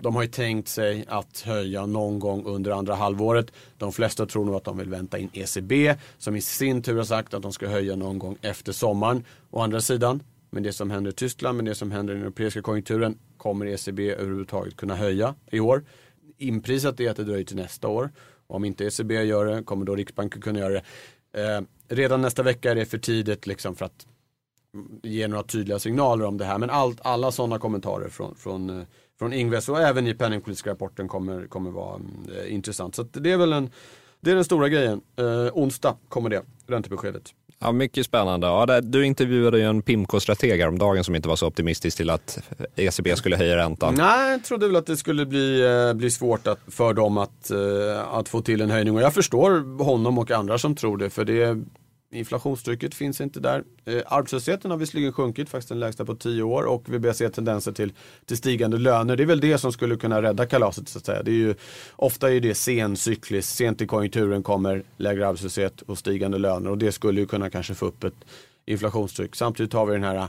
De 0.00 0.14
har 0.14 0.22
ju 0.22 0.28
tänkt 0.28 0.68
sig 0.68 1.04
att 1.08 1.40
höja 1.40 1.86
någon 1.86 2.18
gång 2.18 2.44
under 2.46 2.70
andra 2.70 2.94
halvåret. 2.94 3.52
De 3.78 3.92
flesta 3.92 4.26
tror 4.26 4.44
nog 4.44 4.54
att 4.54 4.64
de 4.64 4.78
vill 4.78 4.88
vänta 4.88 5.18
in 5.18 5.30
ECB 5.32 5.94
som 6.18 6.36
i 6.36 6.40
sin 6.40 6.82
tur 6.82 6.96
har 6.96 7.04
sagt 7.04 7.34
att 7.34 7.42
de 7.42 7.52
ska 7.52 7.68
höja 7.68 7.96
någon 7.96 8.18
gång 8.18 8.36
efter 8.42 8.72
sommaren. 8.72 9.24
Å 9.50 9.60
andra 9.60 9.80
sidan, 9.80 10.22
med 10.52 10.62
det 10.62 10.72
som 10.72 10.90
händer 10.90 11.10
i 11.10 11.14
Tyskland, 11.14 11.56
med 11.56 11.64
det 11.64 11.74
som 11.74 11.90
händer 11.90 12.14
i 12.14 12.16
den 12.16 12.24
europeiska 12.24 12.62
konjunkturen, 12.62 13.18
kommer 13.36 13.66
ECB 13.66 14.10
överhuvudtaget 14.10 14.76
kunna 14.76 14.96
höja 14.96 15.34
i 15.50 15.60
år. 15.60 15.84
Inprisat 16.38 17.00
är 17.00 17.10
att 17.10 17.16
det 17.16 17.24
dröjer 17.24 17.44
till 17.44 17.56
nästa 17.56 17.88
år. 17.88 18.10
Och 18.46 18.56
om 18.56 18.64
inte 18.64 18.84
ECB 18.84 19.22
gör 19.22 19.44
det, 19.44 19.62
kommer 19.62 19.84
då 19.84 19.96
Riksbanken 19.96 20.42
kunna 20.42 20.58
göra 20.58 20.72
det. 20.72 20.82
Eh, 21.42 21.60
redan 21.88 22.22
nästa 22.22 22.42
vecka 22.42 22.70
är 22.70 22.74
det 22.74 22.86
för 22.86 22.98
tidigt 22.98 23.46
liksom 23.46 23.74
för 23.74 23.84
att 23.84 24.06
ge 25.02 25.28
några 25.28 25.42
tydliga 25.42 25.78
signaler 25.78 26.24
om 26.24 26.38
det 26.38 26.44
här. 26.44 26.58
Men 26.58 26.70
allt, 26.70 27.00
alla 27.02 27.32
sådana 27.32 27.58
kommentarer 27.58 28.08
från, 28.08 28.34
från, 28.34 28.70
eh, 28.70 28.86
från 29.18 29.32
Ingves 29.32 29.68
och 29.68 29.80
även 29.80 30.06
i 30.06 30.14
penningpolitiska 30.14 30.70
rapporten 30.70 31.08
kommer, 31.08 31.46
kommer 31.46 31.70
vara 31.70 32.00
eh, 32.36 32.54
intressant. 32.54 32.94
Så 32.94 33.02
att 33.02 33.12
det 33.12 33.32
är 33.32 33.36
väl 33.36 33.52
en, 33.52 33.70
det 34.20 34.30
är 34.30 34.34
den 34.34 34.44
stora 34.44 34.68
grejen. 34.68 35.00
Eh, 35.16 35.48
onsdag 35.52 35.96
kommer 36.08 36.30
det, 36.30 36.42
räntebeskedet. 36.66 37.34
Ja, 37.62 37.72
mycket 37.72 38.06
spännande. 38.06 38.46
Ja, 38.46 38.66
det, 38.66 38.80
du 38.80 39.06
intervjuade 39.06 39.58
ju 39.58 39.64
en 39.64 39.82
Pimco-strateg 39.82 40.68
om 40.68 40.78
dagen 40.78 41.04
som 41.04 41.14
inte 41.14 41.28
var 41.28 41.36
så 41.36 41.46
optimistisk 41.46 41.96
till 41.96 42.10
att 42.10 42.38
ECB 42.76 43.16
skulle 43.16 43.36
höja 43.36 43.56
räntan. 43.56 43.94
Nej, 43.94 44.30
jag 44.30 44.44
trodde 44.44 44.66
väl 44.66 44.76
att 44.76 44.86
det 44.86 44.96
skulle 44.96 45.26
bli, 45.26 45.60
eh, 45.60 45.94
bli 45.94 46.10
svårt 46.10 46.46
att, 46.46 46.58
för 46.68 46.94
dem 46.94 47.18
att, 47.18 47.50
eh, 47.50 48.14
att 48.14 48.28
få 48.28 48.40
till 48.40 48.60
en 48.60 48.70
höjning. 48.70 48.94
Och 48.94 49.02
jag 49.02 49.14
förstår 49.14 49.84
honom 49.84 50.18
och 50.18 50.30
andra 50.30 50.58
som 50.58 50.74
tror 50.74 50.96
det. 50.96 51.10
För 51.10 51.24
det 51.24 51.62
inflationstrycket 52.12 52.94
finns 52.94 53.20
inte 53.20 53.40
där. 53.40 53.64
Eh, 53.84 54.02
arbetslösheten 54.06 54.70
har 54.70 54.78
visserligen 54.78 55.12
sjunkit, 55.12 55.48
faktiskt 55.48 55.68
den 55.68 55.80
lägsta 55.80 56.04
på 56.04 56.14
tio 56.14 56.42
år. 56.42 56.64
Och 56.64 56.84
vi 56.88 56.98
börjar 56.98 57.14
se 57.14 57.28
tendenser 57.28 57.72
till, 57.72 57.92
till 58.26 58.36
stigande 58.36 58.78
löner. 58.78 59.16
Det 59.16 59.22
är 59.22 59.26
väl 59.26 59.40
det 59.40 59.58
som 59.58 59.72
skulle 59.72 59.96
kunna 59.96 60.22
rädda 60.22 60.46
kalaset 60.46 60.88
så 60.88 60.98
att 60.98 61.06
säga. 61.06 61.22
Det 61.22 61.30
är 61.30 61.34
ju, 61.34 61.54
ofta 61.96 62.32
är 62.32 62.40
det 62.40 62.54
sencykliskt, 62.54 63.56
sent 63.56 63.80
i 63.80 63.86
konjunkturen 63.86 64.42
kommer 64.42 64.82
lägre 64.96 65.28
arbetslöshet 65.28 65.82
och 65.82 65.98
stigande 65.98 66.38
löner. 66.38 66.70
Och 66.70 66.78
det 66.78 66.92
skulle 66.92 67.20
ju 67.20 67.26
kunna 67.26 67.50
kanske 67.50 67.74
få 67.74 67.86
upp 67.86 68.04
ett 68.04 68.24
inflationstryck. 68.66 69.36
Samtidigt 69.36 69.72
har 69.72 69.86
vi 69.86 69.92
den 69.92 70.04
här 70.04 70.28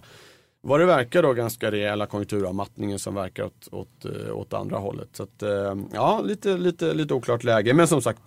vad 0.65 0.79
det 0.79 0.85
verkar 0.85 1.23
då 1.23 1.33
ganska 1.33 1.71
rejäla 1.71 2.05
konjunkturavmattningen 2.05 2.99
som 2.99 3.15
verkar 3.15 3.43
åt, 3.43 3.67
åt, 3.71 4.05
eh, 4.05 4.37
åt 4.37 4.53
andra 4.53 4.77
hållet. 4.77 5.09
Så 5.13 5.23
att, 5.23 5.43
eh, 5.43 5.75
ja, 5.93 6.21
lite, 6.21 6.57
lite, 6.57 6.93
lite 6.93 7.13
oklart 7.13 7.43
läge. 7.43 7.73
Men 7.73 7.87
som 7.87 8.01
sagt, 8.01 8.21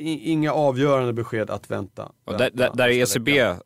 inga 0.00 0.52
avgörande 0.52 1.12
besked 1.12 1.50
att 1.50 1.70
vänta. 1.70 2.12
Och 2.24 2.38
där, 2.38 2.50
där, 2.52 2.70
där 2.74 2.88
är 2.88 3.00
nästa 3.00 3.18
ECB, 3.18 3.32
vecka. 3.32 3.60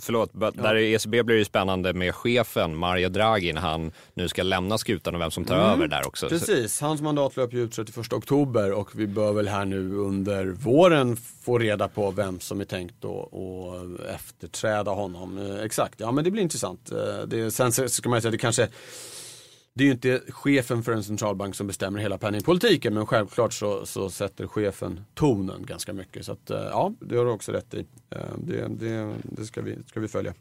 Förlåt, 0.00 0.32
ba- 0.32 0.50
där 0.50 0.74
är 0.74 0.94
ECB 0.94 1.22
blir 1.22 1.34
det 1.34 1.38
ju 1.38 1.44
spännande 1.44 1.92
med 1.92 2.14
chefen 2.14 2.76
Mario 2.76 3.08
Draghi 3.08 3.52
när 3.52 3.60
han 3.60 3.92
nu 4.14 4.28
ska 4.28 4.42
lämna 4.42 4.78
skutan 4.78 5.14
och 5.14 5.20
vem 5.20 5.30
som 5.30 5.44
tar 5.44 5.56
över 5.56 5.86
där 5.88 6.06
också. 6.06 6.26
Så- 6.28 6.38
Precis, 6.38 6.80
hans 6.80 7.00
mandat 7.00 7.36
löper 7.36 7.56
ju 7.56 7.62
ut 7.64 7.72
31 7.72 8.12
oktober 8.12 8.72
och 8.72 8.90
vi 9.00 9.06
bör 9.06 9.32
väl 9.32 9.48
här 9.48 9.64
nu 9.64 9.94
under 9.94 10.44
våren 10.46 11.16
få 11.44 11.58
reda 11.58 11.88
på 11.88 12.10
vem 12.10 12.40
som 12.40 12.60
är 12.60 12.64
tänkt 12.64 13.04
att 13.04 13.10
att 13.10 14.14
efterträda 14.14 14.90
honom. 14.90 15.38
Eh, 15.38 15.64
Exakt, 15.64 15.94
ja 16.00 16.12
men 16.12 16.24
det 16.24 16.30
blir 16.30 16.42
intressant. 16.42 16.90
Eh, 16.92 17.26
Det, 17.26 17.50
sen 17.50 17.72
ska 17.88 18.08
man 18.08 18.22
säga, 18.22 18.30
det 18.32 18.38
kanske 18.38 18.68
det 19.74 19.84
är 19.84 19.86
ju 19.86 19.92
inte 19.92 20.22
chefen 20.28 20.82
för 20.82 20.92
en 20.92 21.04
centralbank 21.04 21.54
som 21.54 21.66
bestämmer 21.66 22.00
hela 22.00 22.18
penningpolitiken 22.18 22.94
men 22.94 23.06
självklart 23.06 23.52
så, 23.52 23.86
så 23.86 24.10
sätter 24.10 24.46
chefen 24.46 25.00
tonen 25.14 25.66
ganska 25.66 25.92
mycket. 25.92 26.26
Så 26.26 26.32
att, 26.32 26.50
eh, 26.50 26.58
ja, 26.58 26.94
det 27.00 27.16
har 27.16 27.24
du 27.24 27.30
också 27.30 27.52
rätt 27.52 27.74
i. 27.74 27.86
Eh, 28.10 28.18
Det, 28.38 28.68
det, 28.68 29.14
det 29.22 29.44
ska, 29.44 29.62
vi, 29.62 29.76
ska 29.86 30.00
vi 30.00 30.08
följa. 30.08 30.34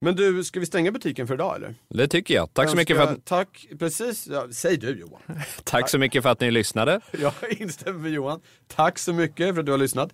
Men 0.00 0.16
du, 0.16 0.44
ska 0.44 0.60
vi 0.60 0.66
stänga 0.66 0.90
butiken 0.92 1.26
för 1.26 1.34
idag 1.34 1.56
eller? 1.56 1.74
Det 1.88 2.08
tycker 2.08 2.34
jag. 2.34 2.54
Tack 2.54 2.70
så, 2.70 2.76
mycket 2.76 2.96
för 2.96 3.04
att, 3.04 3.24
Tack, 3.24 3.66
precis. 3.78 4.26
Ja, 4.30 4.46
säg 4.52 4.76
du 4.76 5.00
Johan. 5.00 5.20
tack 5.64 5.88
så 5.90 5.98
mycket 5.98 6.22
för 6.22 6.30
att 6.30 6.40
ni 6.40 6.50
lyssnade. 6.50 7.00
Jag 7.20 7.32
instämmer 7.50 7.98
med 7.98 8.10
Johan. 8.12 8.40
Tack 8.66 8.98
så 8.98 9.12
mycket 9.12 9.54
för 9.54 9.60
att 9.60 9.66
du 9.66 9.72
har 9.72 9.78
lyssnat. 9.78 10.12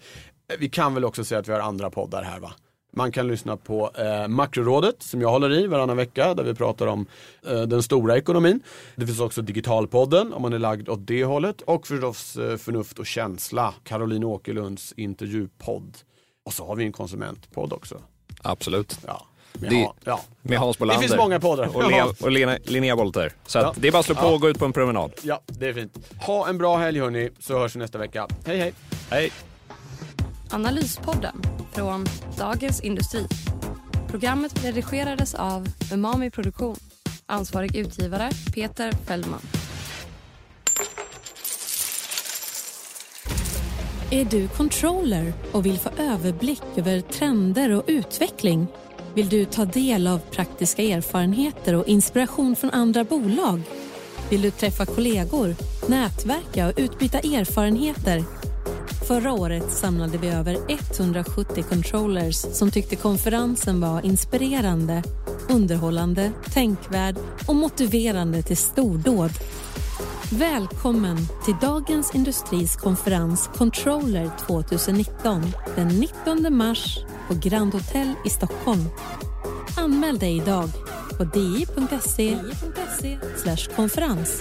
Eh, 0.52 0.56
Vi 0.58 0.68
kan 0.68 0.94
väl 0.94 1.04
också 1.04 1.24
säga 1.24 1.38
att 1.38 1.48
vi 1.48 1.52
har 1.52 1.60
andra 1.60 1.90
poddar 1.90 2.22
här 2.22 2.40
va? 2.40 2.52
Man 2.98 3.12
kan 3.12 3.28
lyssna 3.28 3.56
på 3.56 3.90
eh, 3.98 4.28
Makrorådet 4.28 5.02
som 5.02 5.20
jag 5.20 5.28
håller 5.30 5.52
i 5.52 5.66
varannan 5.66 5.96
vecka 5.96 6.34
där 6.34 6.44
vi 6.44 6.54
pratar 6.54 6.86
om 6.86 7.06
eh, 7.46 7.60
den 7.62 7.82
stora 7.82 8.16
ekonomin. 8.16 8.60
Det 8.96 9.06
finns 9.06 9.20
också 9.20 9.42
Digitalpodden 9.42 10.32
om 10.32 10.42
man 10.42 10.52
är 10.52 10.58
lagd 10.58 10.88
åt 10.88 11.06
det 11.06 11.24
hållet 11.24 11.60
och 11.62 11.86
förstås 11.86 12.36
eh, 12.36 12.56
Förnuft 12.56 12.98
och 12.98 13.06
känsla, 13.06 13.74
Caroline 13.84 14.24
Åkerlunds 14.24 14.92
intervjupodd. 14.96 15.96
Och 16.44 16.52
så 16.52 16.66
har 16.66 16.76
vi 16.76 16.84
en 16.84 16.92
konsumentpodd 16.92 17.72
också. 17.72 17.98
Absolut. 18.42 18.98
Ja, 19.06 19.26
med, 19.52 19.70
Det- 19.70 19.76
ha, 19.84 19.94
ja. 20.04 20.20
Med 20.42 20.58
Hans 20.58 20.76
Det 20.76 20.80
Bolander. 20.80 21.02
finns 21.08 21.16
många 21.16 21.40
poddar. 21.40 21.76
Och, 21.76 21.90
Lea, 21.90 22.06
och 22.20 22.30
Lena, 22.30 22.58
Linnea 22.64 22.96
Bolter. 22.96 23.32
Så 23.46 23.58
Ja. 23.58 23.74
det 23.76 23.88
är 23.88 23.92
bara 23.92 23.98
att 23.98 24.06
slå 24.06 24.14
på 24.14 24.20
Ja. 24.26 24.34
och 24.34 24.40
gå 24.40 24.48
ut 24.48 24.58
på 24.58 24.64
en 24.64 24.72
promenad. 24.72 25.12
ja, 25.22 25.40
det 25.46 25.66
är 25.68 25.72
fint. 25.72 25.98
Ha 26.26 26.48
en 26.48 26.58
bra 26.58 26.76
helg 26.76 27.00
hörni, 27.00 27.30
så 27.40 27.58
hörs 27.58 27.74
vi 27.76 27.78
nästa 27.78 27.98
vecka. 27.98 28.28
Hej 28.46 28.58
hej! 28.58 28.72
Hej! 29.10 29.32
Analyspodden 30.50 31.42
från 31.72 32.06
Dagens 32.38 32.80
Industri. 32.80 33.26
Programmet 34.08 34.64
redigerades 34.64 35.34
av 35.34 35.68
Umami 35.92 36.30
Produktion. 36.30 36.76
Ansvarig 37.26 37.76
utgivare 37.76 38.30
Peter 38.54 38.92
Fellman. 38.92 39.40
Är 44.10 44.24
du 44.24 44.48
controller 44.48 45.32
och 45.52 45.66
vill 45.66 45.78
få 45.78 45.90
överblick 45.98 46.62
över 46.76 47.00
trender 47.00 47.70
och 47.70 47.84
utveckling? 47.86 48.66
Vill 49.14 49.28
du 49.28 49.44
ta 49.44 49.64
del 49.64 50.06
av 50.06 50.18
praktiska 50.18 50.82
erfarenheter 50.82 51.74
och 51.74 51.88
inspiration 51.88 52.56
från 52.56 52.70
andra 52.70 53.04
bolag? 53.04 53.60
Vill 54.30 54.42
du 54.42 54.50
träffa 54.50 54.86
kollegor, 54.86 55.54
nätverka 55.88 56.66
och 56.66 56.72
utbyta 56.76 57.18
erfarenheter? 57.18 58.37
Förra 59.08 59.32
året 59.32 59.72
samlade 59.72 60.18
vi 60.18 60.28
över 60.28 60.56
170 60.68 61.64
controllers 61.68 62.36
som 62.36 62.70
tyckte 62.70 62.96
konferensen 62.96 63.80
var 63.80 64.06
inspirerande, 64.06 65.02
underhållande, 65.48 66.32
tänkvärd 66.52 67.16
och 67.46 67.54
motiverande 67.54 68.42
till 68.42 68.56
stordåd. 68.56 69.30
Välkommen 70.32 71.16
till 71.44 71.54
Dagens 71.60 72.14
Industris 72.14 72.76
konferens 72.76 73.50
Controller 73.54 74.30
2019 74.46 75.42
den 75.76 75.88
19 75.88 76.56
mars 76.56 76.98
på 77.28 77.34
Grand 77.34 77.74
Hotel 77.74 78.12
i 78.24 78.30
Stockholm. 78.30 78.84
Anmäl 79.76 80.18
dig 80.18 80.36
idag 80.36 80.70
på 81.18 81.24
di.se 81.24 82.38
konferens. 83.76 84.40